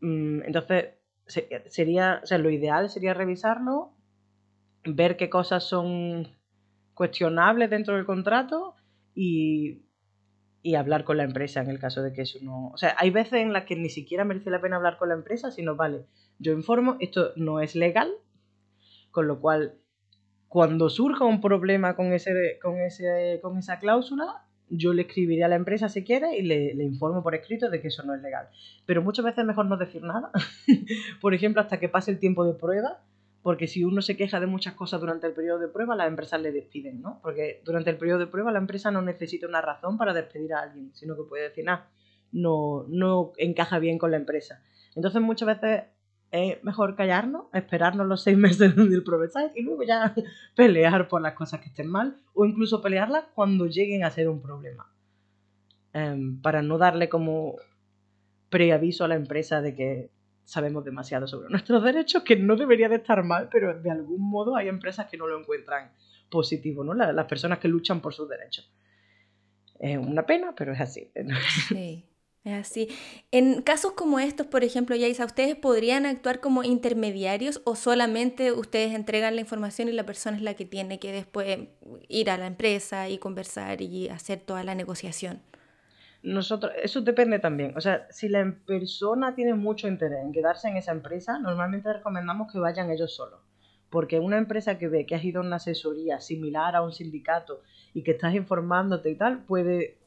Mm, 0.00 0.42
entonces, 0.44 0.94
sería, 1.26 2.20
o 2.22 2.26
sea, 2.26 2.38
lo 2.38 2.50
ideal 2.50 2.88
sería 2.90 3.14
revisarlo, 3.14 3.92
ver 4.84 5.16
qué 5.16 5.30
cosas 5.30 5.64
son 5.64 6.28
cuestionables 6.94 7.70
dentro 7.70 7.96
del 7.96 8.04
contrato 8.04 8.74
y, 9.14 9.83
y, 10.64 10.74
hablar 10.74 11.04
con 11.04 11.18
la 11.18 11.24
empresa 11.24 11.60
en 11.60 11.68
el 11.68 11.78
caso 11.78 12.02
de 12.02 12.12
que 12.12 12.22
eso 12.22 12.38
no... 12.42 12.68
O 12.68 12.76
sea, 12.76 12.96
hay 12.98 13.10
veces 13.10 13.34
en 13.34 13.52
las 13.52 13.64
que 13.64 13.76
ni 13.76 13.90
siquiera 13.90 14.24
merece 14.24 14.50
la 14.50 14.60
pena 14.60 14.76
hablar 14.76 14.96
con 14.98 15.08
la 15.10 15.14
empresa, 15.14 15.50
sino, 15.50 15.76
vale, 15.76 16.06
yo 16.38 16.52
informo, 16.52 16.96
esto 17.00 17.32
no 17.36 17.60
es 17.60 17.76
legal, 17.76 18.10
con 19.10 19.28
lo 19.28 19.40
cual, 19.40 19.74
cuando 20.48 20.90
surja 20.90 21.24
un 21.24 21.40
problema 21.40 21.94
con, 21.94 22.12
ese, 22.12 22.58
con, 22.60 22.80
ese, 22.80 23.38
con 23.42 23.58
esa 23.58 23.78
cláusula, 23.78 24.46
yo 24.68 24.92
le 24.92 25.02
escribiré 25.02 25.44
a 25.44 25.48
la 25.48 25.56
empresa 25.56 25.88
si 25.88 26.02
quiere 26.02 26.36
y 26.36 26.42
le, 26.42 26.74
le, 26.74 26.84
informo 26.84 27.22
por 27.22 27.34
escrito 27.34 27.70
de 27.70 27.80
que 27.80 27.88
eso 27.88 28.02
no 28.02 28.14
es 28.14 28.22
legal. 28.22 28.48
Pero 28.86 29.02
muchas 29.02 29.24
veces 29.24 29.40
es 29.40 29.46
mejor 29.46 29.66
no 29.66 29.76
decir 29.76 30.02
nada, 30.02 30.32
por 31.20 31.34
ejemplo, 31.34 31.60
hasta 31.60 31.78
que 31.78 31.88
pase 31.88 32.10
el 32.10 32.18
tiempo 32.18 32.44
de 32.44 32.54
prueba, 32.54 33.02
porque 33.44 33.68
si 33.68 33.84
uno 33.84 34.00
se 34.00 34.16
queja 34.16 34.40
de 34.40 34.46
muchas 34.46 34.72
cosas 34.72 35.02
durante 35.02 35.26
el 35.26 35.34
periodo 35.34 35.58
de 35.58 35.68
prueba, 35.68 35.94
las 35.94 36.08
empresas 36.08 36.40
le 36.40 36.50
despiden, 36.50 37.02
¿no? 37.02 37.20
Porque 37.22 37.60
durante 37.62 37.90
el 37.90 37.98
periodo 37.98 38.20
de 38.20 38.26
prueba 38.26 38.50
la 38.50 38.58
empresa 38.58 38.90
no 38.90 39.02
necesita 39.02 39.46
una 39.46 39.60
razón 39.60 39.98
para 39.98 40.14
despedir 40.14 40.54
a 40.54 40.62
alguien, 40.62 40.92
sino 40.94 41.14
que 41.14 41.24
puede 41.24 41.50
decir, 41.50 41.68
ah, 41.68 41.86
no, 42.32 42.86
no 42.88 43.32
encaja 43.36 43.78
bien 43.78 43.98
con 43.98 44.12
la 44.12 44.16
empresa. 44.16 44.62
Entonces 44.96 45.20
muchas 45.20 45.60
veces 45.60 45.82
es 46.30 46.64
mejor 46.64 46.96
callarnos, 46.96 47.48
esperarnos 47.52 48.06
los 48.06 48.22
seis 48.22 48.38
meses 48.38 48.74
del 48.74 49.04
provechar 49.04 49.52
y 49.54 49.60
luego 49.60 49.82
ya 49.82 50.14
pelear 50.56 51.06
por 51.08 51.20
las 51.20 51.34
cosas 51.34 51.60
que 51.60 51.68
estén 51.68 51.88
mal 51.88 52.16
o 52.32 52.46
incluso 52.46 52.80
pelearlas 52.80 53.26
cuando 53.34 53.66
lleguen 53.66 54.04
a 54.04 54.10
ser 54.10 54.30
un 54.30 54.40
problema. 54.40 54.90
Em, 55.92 56.40
para 56.40 56.62
no 56.62 56.78
darle 56.78 57.10
como 57.10 57.56
preaviso 58.48 59.04
a 59.04 59.08
la 59.08 59.16
empresa 59.16 59.60
de 59.60 59.74
que 59.74 60.13
sabemos 60.44 60.84
demasiado 60.84 61.26
sobre 61.26 61.48
nuestros 61.50 61.82
derechos, 61.82 62.22
que 62.22 62.36
no 62.36 62.56
debería 62.56 62.88
de 62.88 62.96
estar 62.96 63.22
mal, 63.24 63.48
pero 63.50 63.80
de 63.80 63.90
algún 63.90 64.20
modo 64.20 64.56
hay 64.56 64.68
empresas 64.68 65.06
que 65.06 65.16
no 65.16 65.26
lo 65.26 65.38
encuentran 65.38 65.92
positivo, 66.30 66.84
¿no? 66.84 66.94
Las, 66.94 67.26
personas 67.26 67.58
que 67.58 67.68
luchan 67.68 68.00
por 68.00 68.14
sus 68.14 68.28
derechos. 68.28 68.70
Es 69.78 69.98
una 69.98 70.24
pena, 70.24 70.54
pero 70.56 70.72
es 70.72 70.80
así. 70.80 71.10
Sí. 71.68 72.04
Es 72.44 72.52
así. 72.52 72.88
En 73.30 73.62
casos 73.62 73.92
como 73.92 74.18
estos, 74.18 74.46
por 74.46 74.64
ejemplo, 74.64 74.94
Yaisa, 74.94 75.24
¿ustedes 75.24 75.56
podrían 75.56 76.04
actuar 76.04 76.40
como 76.40 76.62
intermediarios 76.62 77.62
o 77.64 77.74
solamente 77.74 78.52
ustedes 78.52 78.94
entregan 78.94 79.34
la 79.34 79.40
información 79.40 79.88
y 79.88 79.92
la 79.92 80.04
persona 80.04 80.36
es 80.36 80.42
la 80.42 80.52
que 80.52 80.66
tiene 80.66 80.98
que 80.98 81.10
después 81.10 81.58
ir 82.08 82.28
a 82.28 82.36
la 82.36 82.46
empresa 82.46 83.08
y 83.08 83.16
conversar 83.16 83.80
y 83.80 84.10
hacer 84.10 84.40
toda 84.40 84.62
la 84.62 84.74
negociación? 84.74 85.40
Nosotros, 86.24 86.72
eso 86.82 87.02
depende 87.02 87.38
también. 87.38 87.76
O 87.76 87.82
sea, 87.82 88.06
si 88.10 88.30
la 88.30 88.50
persona 88.66 89.34
tiene 89.34 89.52
mucho 89.52 89.88
interés 89.88 90.24
en 90.24 90.32
quedarse 90.32 90.68
en 90.68 90.78
esa 90.78 90.92
empresa, 90.92 91.38
normalmente 91.38 91.92
recomendamos 91.92 92.50
que 92.50 92.58
vayan 92.58 92.90
ellos 92.90 93.14
solos. 93.14 93.40
Porque 93.90 94.18
una 94.18 94.38
empresa 94.38 94.78
que 94.78 94.88
ve 94.88 95.04
que 95.04 95.14
has 95.14 95.22
ido 95.22 95.42
a 95.42 95.44
una 95.44 95.56
asesoría 95.56 96.20
similar 96.20 96.76
a 96.76 96.82
un 96.82 96.92
sindicato 96.92 97.60
y 97.92 98.02
que 98.02 98.12
estás 98.12 98.34
informándote 98.34 99.10
y 99.10 99.16
tal, 99.16 99.44
puede 99.44 99.98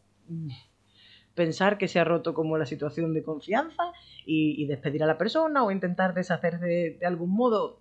pensar 1.35 1.77
que 1.77 1.87
se 1.87 1.99
ha 1.99 2.03
roto 2.03 2.33
como 2.33 2.57
la 2.57 2.65
situación 2.65 3.13
de 3.13 3.21
confianza 3.21 3.93
y, 4.25 4.65
despedir 4.65 5.03
a 5.03 5.05
la 5.05 5.19
persona 5.19 5.63
o 5.63 5.69
intentar 5.69 6.15
deshacer 6.15 6.59
de, 6.59 6.97
algún 7.05 7.29
modo, 7.29 7.79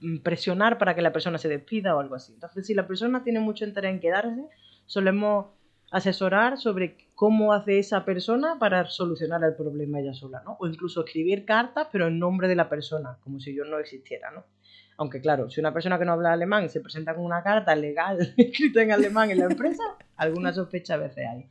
mm, 0.00 0.18
presionar 0.18 0.78
para 0.78 0.94
que 0.94 1.02
la 1.02 1.12
persona 1.12 1.36
se 1.36 1.48
despida 1.48 1.96
o 1.96 1.98
algo 1.98 2.14
así. 2.14 2.32
Entonces, 2.32 2.64
si 2.64 2.74
la 2.74 2.86
persona 2.86 3.24
tiene 3.24 3.40
mucho 3.40 3.64
interés 3.64 3.92
en 3.92 3.98
quedarse, 3.98 4.44
solemos 4.86 5.46
asesorar 5.90 6.58
sobre 6.58 6.96
cómo 7.14 7.52
hace 7.52 7.78
esa 7.78 8.04
persona 8.04 8.58
para 8.58 8.86
solucionar 8.86 9.42
el 9.44 9.54
problema 9.54 10.00
ella 10.00 10.14
sola, 10.14 10.42
¿no? 10.44 10.56
O 10.60 10.66
incluso 10.66 11.04
escribir 11.04 11.44
cartas, 11.44 11.88
pero 11.90 12.06
en 12.06 12.18
nombre 12.18 12.48
de 12.48 12.54
la 12.54 12.68
persona, 12.68 13.18
como 13.22 13.40
si 13.40 13.54
yo 13.54 13.64
no 13.64 13.78
existiera, 13.78 14.30
¿no? 14.30 14.44
Aunque 14.96 15.20
claro, 15.20 15.50
si 15.50 15.60
una 15.60 15.72
persona 15.72 15.98
que 15.98 16.04
no 16.04 16.12
habla 16.12 16.32
alemán 16.32 16.68
se 16.68 16.80
presenta 16.80 17.14
con 17.14 17.24
una 17.24 17.42
carta 17.42 17.74
legal 17.74 18.34
escrita 18.36 18.82
en 18.82 18.92
alemán 18.92 19.30
en 19.30 19.38
la 19.38 19.46
empresa, 19.46 19.82
alguna 20.16 20.52
sospecha 20.52 20.94
a 20.94 20.98
veces 20.98 21.26
hay. 21.26 21.48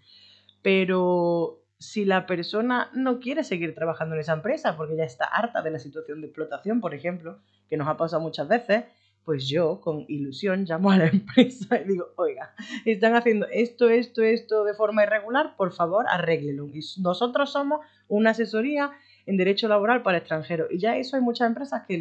Pero 0.62 1.64
si 1.80 2.06
la 2.06 2.26
persona 2.26 2.90
no 2.94 3.20
quiere 3.20 3.44
seguir 3.44 3.74
trabajando 3.74 4.16
en 4.16 4.22
esa 4.22 4.34
empresa 4.34 4.76
porque 4.78 4.98
ya 4.98 5.06
está 5.06 5.26
harta 5.26 5.62
de 5.62 5.72
la 5.72 5.80
situación 5.80 6.22
de 6.22 6.28
explotación, 6.28 6.82
por 6.82 6.94
ejemplo, 6.94 7.40
que 7.70 7.78
nos 7.78 7.88
ha 7.88 7.98
pasado 7.98 8.22
muchas 8.22 8.48
veces, 8.48 8.86
pues 9.24 9.48
yo 9.48 9.80
con 9.82 10.06
ilusión 10.08 10.66
llamo 10.66 10.92
a 10.92 10.98
la 10.98 11.08
empresa 11.14 11.80
y 11.80 11.88
digo, 11.88 12.08
oiga, 12.16 12.54
están 12.86 13.16
haciendo 13.16 13.48
esto, 13.52 13.90
esto, 13.90 14.24
esto 14.24 14.64
de 14.64 14.74
forma 14.74 15.04
irregular, 15.04 15.56
por 15.56 15.72
favor, 15.74 16.06
arréglelo. 16.08 16.68
Y 16.68 16.82
nosotros 17.02 17.52
somos 17.52 17.82
una 18.08 18.32
asesoría 18.32 18.92
en 19.26 19.38
derecho 19.38 19.68
laboral 19.68 20.02
para 20.02 20.18
extranjeros. 20.18 20.72
Y 20.72 20.80
ya 20.80 20.98
eso 20.98 21.16
hay 21.16 21.22
muchas 21.22 21.48
empresas 21.48 21.84
que 21.88 21.98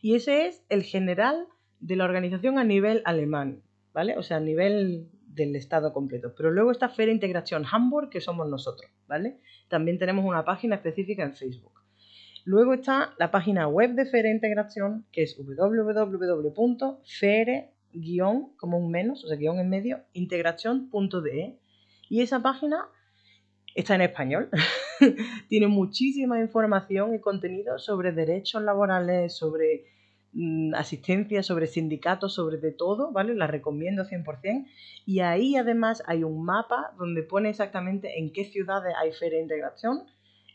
Y 0.00 0.14
ese 0.16 0.46
es 0.46 0.64
el 0.68 0.82
general 0.82 1.46
de 1.78 1.96
la 1.96 2.04
organización 2.04 2.58
a 2.58 2.64
nivel 2.64 3.02
alemán. 3.04 3.62
¿vale? 3.92 4.16
O 4.16 4.22
sea, 4.22 4.38
a 4.38 4.40
nivel 4.40 5.08
del 5.34 5.56
estado 5.56 5.92
completo. 5.92 6.34
Pero 6.36 6.50
luego 6.50 6.70
está 6.70 6.88
Feria 6.88 7.12
Integración 7.14 7.64
Hamburg, 7.70 8.10
que 8.10 8.20
somos 8.20 8.48
nosotros, 8.48 8.90
¿vale? 9.08 9.38
También 9.68 9.98
tenemos 9.98 10.24
una 10.24 10.44
página 10.44 10.76
específica 10.76 11.22
en 11.22 11.34
Facebook. 11.34 11.72
Luego 12.44 12.74
está 12.74 13.14
la 13.18 13.30
página 13.30 13.68
web 13.68 13.94
de 13.94 14.04
Feria 14.06 14.32
Integración, 14.32 15.06
que 15.12 15.22
es 15.22 15.36
www.fere- 15.38 16.88
como 18.56 18.78
un 18.78 18.90
menos, 18.90 19.22
o 19.24 19.28
sea, 19.28 19.36
guion 19.36 19.58
en 19.60 19.68
medio, 19.68 20.00
integración.de. 20.14 21.58
Y 22.08 22.20
esa 22.20 22.40
página 22.42 22.86
está 23.74 23.94
en 23.94 24.00
español. 24.02 24.48
Tiene 25.48 25.68
muchísima 25.68 26.40
información 26.40 27.14
y 27.14 27.20
contenido 27.20 27.78
sobre 27.78 28.12
derechos 28.12 28.62
laborales, 28.62 29.36
sobre 29.36 29.84
asistencia, 30.74 31.42
sobre 31.42 31.66
sindicatos, 31.66 32.34
sobre 32.34 32.56
de 32.58 32.72
todo, 32.72 33.12
¿vale? 33.12 33.34
La 33.34 33.46
recomiendo 33.46 34.04
100%. 34.04 34.66
Y 35.04 35.20
ahí 35.20 35.56
además 35.56 36.02
hay 36.06 36.24
un 36.24 36.44
mapa 36.44 36.94
donde 36.98 37.22
pone 37.22 37.50
exactamente 37.50 38.18
en 38.18 38.32
qué 38.32 38.44
ciudades 38.44 38.94
hay 39.00 39.12
feria 39.12 39.38
de 39.38 39.44
integración 39.44 40.04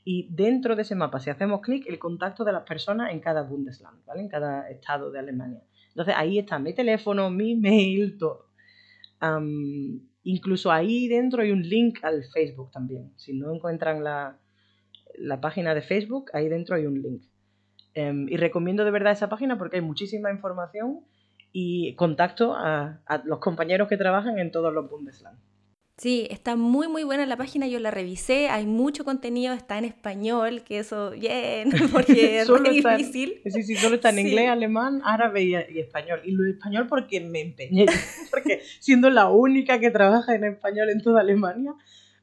y 0.10 0.30
dentro 0.32 0.78
de 0.78 0.84
ese 0.84 0.96
mapa, 0.96 1.20
si 1.20 1.30
hacemos 1.30 1.60
clic, 1.60 1.86
el 1.86 2.00
contacto 2.00 2.46
de 2.46 2.54
las 2.54 2.64
personas 2.64 3.12
en 3.12 3.20
cada 3.20 3.44
Bundesland, 3.44 4.06
¿vale? 4.06 4.22
En 4.22 4.30
cada 4.30 4.70
estado 4.70 5.12
de 5.12 5.20
Alemania. 5.20 5.62
Entonces 5.90 6.16
ahí 6.18 6.40
está 6.40 6.60
mi 6.60 6.74
teléfono, 6.74 7.30
mi 7.30 7.56
mail, 7.56 8.18
todo. 8.18 8.46
incluso 10.24 10.72
ahí 10.72 11.10
dentro 11.10 11.42
hay 11.42 11.52
un 11.52 11.62
link 11.62 12.00
al 12.04 12.24
Facebook 12.24 12.72
también. 12.72 13.12
Si 13.18 13.34
no 13.34 13.54
encuentran 13.54 14.02
la, 14.02 14.40
la 15.18 15.42
página 15.42 15.76
de 15.76 15.82
Facebook, 15.82 16.32
ahí 16.32 16.48
dentro 16.48 16.78
hay 16.78 16.86
un 16.86 17.02
link. 17.02 17.24
Em, 17.98 18.30
y 18.30 18.38
recomiendo 18.38 18.86
de 18.86 18.92
verdad 18.92 19.12
esa 19.12 19.28
página 19.28 19.58
porque 19.58 19.78
hay 19.78 19.82
muchísima 19.82 20.30
información 20.32 21.00
y 21.52 21.96
contacto 21.96 22.54
a, 22.54 23.02
a 23.08 23.18
los 23.26 23.40
compañeros 23.40 23.88
que 23.88 23.98
trabajan 23.98 24.38
en 24.38 24.52
todos 24.52 24.72
los 24.72 24.88
Bundesland. 24.88 25.40
Sí, 25.98 26.28
está 26.30 26.56
muy 26.56 26.88
muy 26.88 27.04
buena 27.04 27.26
la 27.26 27.38
página, 27.38 27.66
yo 27.66 27.80
la 27.80 27.90
revisé, 27.90 28.50
hay 28.50 28.68
mucho 28.68 29.04
contenido, 29.04 29.56
está 29.56 29.80
en 29.80 29.86
español, 29.86 30.62
que 30.62 30.78
eso, 30.78 31.10
bien, 31.10 31.72
porque 31.92 32.42
es 32.42 32.48
muy 32.48 32.70
difícil. 32.70 33.42
sí, 33.46 33.64
sí, 33.64 33.76
solo 33.76 33.96
está 33.96 34.12
en 34.12 34.20
inglés, 34.20 34.48
alemán, 34.48 35.02
árabe 35.04 35.42
y, 35.42 35.56
español. 35.56 36.22
Y 36.24 36.34
lo 36.34 36.46
español 36.46 36.86
porque 36.88 37.20
me 37.22 37.42
empeñé, 37.42 37.88
porque 38.30 38.62
siendo 38.80 39.10
la 39.10 39.28
única 39.30 39.80
que 39.80 39.90
trabaja 39.90 40.36
en 40.36 40.44
español 40.44 40.92
en 40.92 41.02
toda 41.02 41.22
Alemania, 41.22 41.74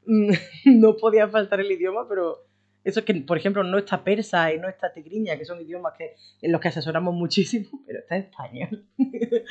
mm, 0.05 0.31
no 0.79 0.95
podía 0.95 1.27
faltar 1.27 1.59
el 1.59 1.69
idioma, 1.69 2.07
pero 2.07 2.45
eso 2.85 2.99
es 2.99 3.05
que, 3.05 3.15
por 3.15 3.35
ejemplo, 3.35 3.63
no 3.63 3.79
está 3.79 4.03
persa 4.03 4.53
y 4.53 4.59
no 4.59 4.69
está 4.69 4.93
tigriña, 4.93 5.35
que 5.37 5.43
son 5.43 5.59
idiomas 5.59 5.93
que, 5.97 6.15
en 6.43 6.51
los 6.51 6.61
que 6.61 6.67
asesoramos 6.67 7.15
muchísimo, 7.15 7.67
pero 7.87 7.99
está 7.99 8.15
en 8.15 8.21
español. 8.23 8.85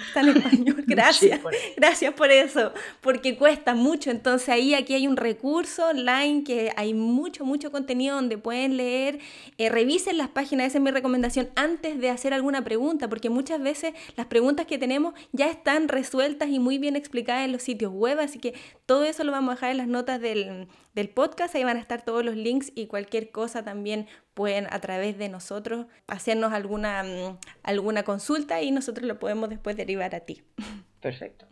Está 0.06 0.20
en 0.20 0.28
español, 0.28 0.84
gracias. 0.86 1.40
gracias 1.76 2.14
por 2.14 2.30
eso, 2.30 2.72
porque 3.00 3.36
cuesta 3.36 3.74
mucho. 3.74 4.12
Entonces 4.12 4.48
ahí 4.48 4.74
aquí 4.74 4.94
hay 4.94 5.08
un 5.08 5.16
recurso 5.16 5.88
online 5.88 6.44
que 6.44 6.72
hay 6.76 6.94
mucho, 6.94 7.44
mucho 7.44 7.72
contenido 7.72 8.14
donde 8.14 8.38
pueden 8.38 8.76
leer. 8.76 9.18
Eh, 9.58 9.68
revisen 9.68 10.16
las 10.16 10.28
páginas, 10.28 10.68
esa 10.68 10.78
es 10.78 10.84
mi 10.84 10.92
recomendación, 10.92 11.48
antes 11.56 11.98
de 12.00 12.10
hacer 12.10 12.34
alguna 12.34 12.62
pregunta, 12.62 13.08
porque 13.08 13.30
muchas 13.30 13.60
veces 13.60 13.94
las 14.16 14.26
preguntas 14.26 14.66
que 14.66 14.78
tenemos 14.78 15.12
ya 15.32 15.50
están 15.50 15.88
resueltas 15.88 16.50
y 16.50 16.60
muy 16.60 16.78
bien 16.78 16.94
explicadas 16.94 17.44
en 17.46 17.50
los 17.52 17.62
sitios 17.62 17.92
web, 17.92 18.20
así 18.20 18.38
que 18.38 18.54
todo 18.86 19.02
eso 19.02 19.24
lo 19.24 19.32
vamos 19.32 19.50
a 19.50 19.54
dejar 19.56 19.70
en 19.72 19.78
las 19.78 19.88
notas 19.88 20.20
del, 20.20 20.68
del 20.94 21.08
podcast, 21.08 21.54
ahí 21.56 21.64
van 21.64 21.78
a 21.78 21.80
estar 21.80 22.04
todos 22.04 22.24
los 22.24 22.36
links 22.36 22.70
y 22.76 22.86
cualquier 22.86 23.23
cosa 23.30 23.64
también 23.64 24.06
pueden 24.34 24.66
a 24.70 24.80
través 24.80 25.18
de 25.18 25.28
nosotros 25.28 25.86
hacernos 26.06 26.52
alguna, 26.52 27.02
mm, 27.02 27.38
alguna 27.62 28.02
consulta 28.02 28.62
y 28.62 28.70
nosotros 28.70 29.06
lo 29.06 29.18
podemos 29.18 29.48
después 29.48 29.76
derivar 29.76 30.14
a 30.14 30.20
ti. 30.20 30.42
Perfecto. 31.00 31.46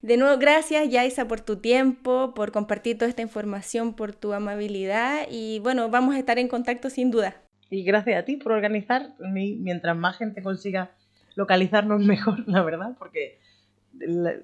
De 0.00 0.16
nuevo, 0.16 0.38
gracias 0.38 0.88
Yaisa 0.88 1.26
por 1.26 1.40
tu 1.40 1.56
tiempo, 1.56 2.32
por 2.34 2.52
compartir 2.52 2.96
toda 2.98 3.08
esta 3.08 3.22
información, 3.22 3.94
por 3.94 4.14
tu 4.14 4.32
amabilidad 4.32 5.26
y 5.28 5.58
bueno, 5.58 5.88
vamos 5.90 6.14
a 6.14 6.18
estar 6.18 6.38
en 6.38 6.46
contacto 6.46 6.88
sin 6.88 7.10
duda. 7.10 7.42
Y 7.70 7.82
gracias 7.82 8.22
a 8.22 8.24
ti 8.24 8.36
por 8.36 8.52
organizar, 8.52 9.14
mientras 9.18 9.96
más 9.96 10.16
gente 10.16 10.42
consiga 10.42 10.92
localizarnos 11.34 12.00
mejor, 12.04 12.48
la 12.48 12.62
verdad, 12.62 12.96
porque 12.98 13.38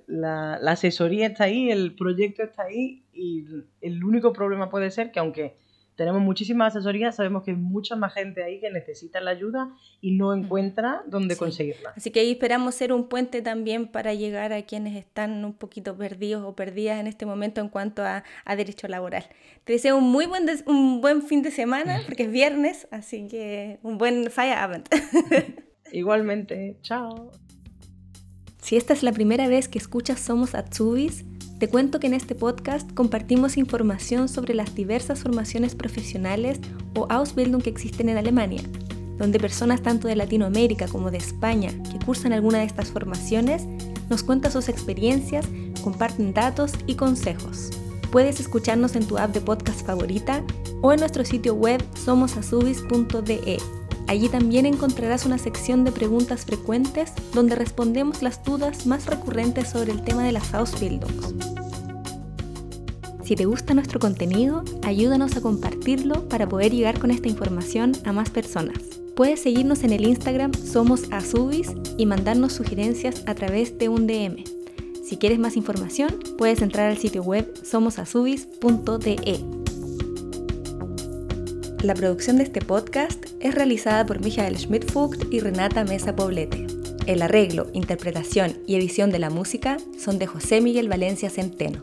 la, 0.06 0.54
asesoría 0.66 1.26
está 1.26 1.44
ahí, 1.44 1.70
el 1.70 1.94
proyecto 1.94 2.42
está 2.42 2.64
ahí 2.64 3.04
y 3.12 3.44
el 3.80 4.02
único 4.02 4.32
problema 4.32 4.70
puede 4.70 4.90
ser 4.90 5.12
que 5.12 5.20
aunque 5.20 5.56
tenemos 5.96 6.20
muchísimas 6.22 6.74
asesorías, 6.74 7.16
sabemos 7.16 7.44
que 7.44 7.52
hay 7.52 7.56
mucha 7.56 7.94
más 7.94 8.12
gente 8.14 8.42
ahí 8.42 8.60
que 8.60 8.70
necesita 8.70 9.20
la 9.20 9.30
ayuda 9.30 9.70
y 10.00 10.12
no 10.12 10.34
encuentra 10.34 11.02
dónde 11.06 11.36
conseguirla. 11.36 11.92
Así 11.96 12.10
que 12.10 12.20
ahí 12.20 12.32
esperamos 12.32 12.74
ser 12.74 12.92
un 12.92 13.08
puente 13.08 13.42
también 13.42 13.86
para 13.86 14.12
llegar 14.14 14.52
a 14.52 14.62
quienes 14.62 14.96
están 14.96 15.44
un 15.44 15.52
poquito 15.52 15.96
perdidos 15.96 16.44
o 16.44 16.54
perdidas 16.54 16.98
en 16.98 17.06
este 17.06 17.26
momento 17.26 17.60
en 17.60 17.68
cuanto 17.68 18.02
a, 18.02 18.24
derecho 18.56 18.88
laboral. 18.88 19.24
Te 19.64 19.74
deseo 19.74 19.96
un 19.96 20.10
muy 20.10 20.26
buen, 20.26 20.46
un 20.66 21.00
buen 21.00 21.22
fin 21.22 21.42
de 21.42 21.50
semana, 21.50 22.02
porque 22.06 22.24
es 22.24 22.30
viernes, 22.30 22.88
así 22.90 23.28
que 23.28 23.78
un 23.82 23.98
buen 23.98 24.30
Feierabend. 24.30 24.88
Igualmente, 25.92 26.76
chao. 26.82 27.30
Si 28.60 28.76
esta 28.76 28.94
es 28.94 29.02
la 29.02 29.12
primera 29.12 29.46
vez 29.46 29.68
que 29.68 29.78
escuchas 29.78 30.20
Somos 30.20 30.54
Atsubis, 30.54 31.24
te 31.64 31.70
cuento 31.70 31.98
que 31.98 32.08
en 32.08 32.12
este 32.12 32.34
podcast 32.34 32.92
compartimos 32.92 33.56
información 33.56 34.28
sobre 34.28 34.52
las 34.52 34.74
diversas 34.74 35.20
formaciones 35.20 35.74
profesionales 35.74 36.60
o 36.94 37.06
Ausbildung 37.08 37.62
que 37.62 37.70
existen 37.70 38.10
en 38.10 38.18
Alemania, 38.18 38.60
donde 39.16 39.40
personas 39.40 39.82
tanto 39.82 40.06
de 40.06 40.14
Latinoamérica 40.14 40.88
como 40.88 41.10
de 41.10 41.16
España 41.16 41.70
que 41.90 42.04
cursan 42.04 42.34
alguna 42.34 42.58
de 42.58 42.64
estas 42.64 42.90
formaciones 42.90 43.64
nos 44.10 44.22
cuentan 44.22 44.52
sus 44.52 44.68
experiencias, 44.68 45.46
comparten 45.82 46.34
datos 46.34 46.72
y 46.86 46.96
consejos. 46.96 47.70
Puedes 48.12 48.40
escucharnos 48.40 48.94
en 48.94 49.06
tu 49.06 49.16
app 49.16 49.32
de 49.32 49.40
podcast 49.40 49.86
favorita 49.86 50.44
o 50.82 50.92
en 50.92 51.00
nuestro 51.00 51.24
sitio 51.24 51.54
web 51.54 51.82
somosasubis.de 51.94 53.58
Allí 54.06 54.28
también 54.28 54.66
encontrarás 54.66 55.24
una 55.24 55.38
sección 55.38 55.84
de 55.84 55.92
preguntas 55.92 56.44
frecuentes 56.44 57.12
donde 57.32 57.56
respondemos 57.56 58.22
las 58.22 58.44
dudas 58.44 58.86
más 58.86 59.06
recurrentes 59.06 59.70
sobre 59.70 59.92
el 59.92 60.04
tema 60.04 60.24
de 60.24 60.32
las 60.32 60.52
Ausbildungs. 60.52 61.53
Si 63.24 63.36
te 63.36 63.46
gusta 63.46 63.72
nuestro 63.72 63.98
contenido, 63.98 64.62
ayúdanos 64.82 65.34
a 65.36 65.40
compartirlo 65.40 66.28
para 66.28 66.46
poder 66.46 66.72
llegar 66.72 66.98
con 66.98 67.10
esta 67.10 67.26
información 67.28 67.92
a 68.04 68.12
más 68.12 68.28
personas. 68.28 68.76
Puedes 69.16 69.40
seguirnos 69.40 69.82
en 69.82 69.94
el 69.94 70.04
Instagram 70.04 70.52
Somos 70.52 71.04
Azubis 71.10 71.72
y 71.96 72.04
mandarnos 72.04 72.52
sugerencias 72.52 73.22
a 73.26 73.34
través 73.34 73.78
de 73.78 73.88
un 73.88 74.06
DM. 74.06 74.44
Si 75.02 75.16
quieres 75.16 75.38
más 75.38 75.56
información, 75.56 76.18
puedes 76.36 76.60
entrar 76.60 76.90
al 76.90 76.98
sitio 76.98 77.22
web 77.22 77.50
somosazubis.de. 77.62 79.40
La 81.82 81.94
producción 81.94 82.36
de 82.36 82.42
este 82.42 82.60
podcast 82.60 83.24
es 83.40 83.54
realizada 83.54 84.04
por 84.04 84.20
Michael 84.20 84.58
Schmidt-Fugt 84.58 85.32
y 85.32 85.40
Renata 85.40 85.84
Mesa 85.84 86.14
Poblete. 86.14 86.66
El 87.06 87.22
arreglo, 87.22 87.68
interpretación 87.72 88.58
y 88.66 88.76
edición 88.76 89.10
de 89.10 89.18
la 89.18 89.30
música 89.30 89.78
son 89.98 90.18
de 90.18 90.26
José 90.26 90.60
Miguel 90.60 90.90
Valencia 90.90 91.30
Centeno. 91.30 91.82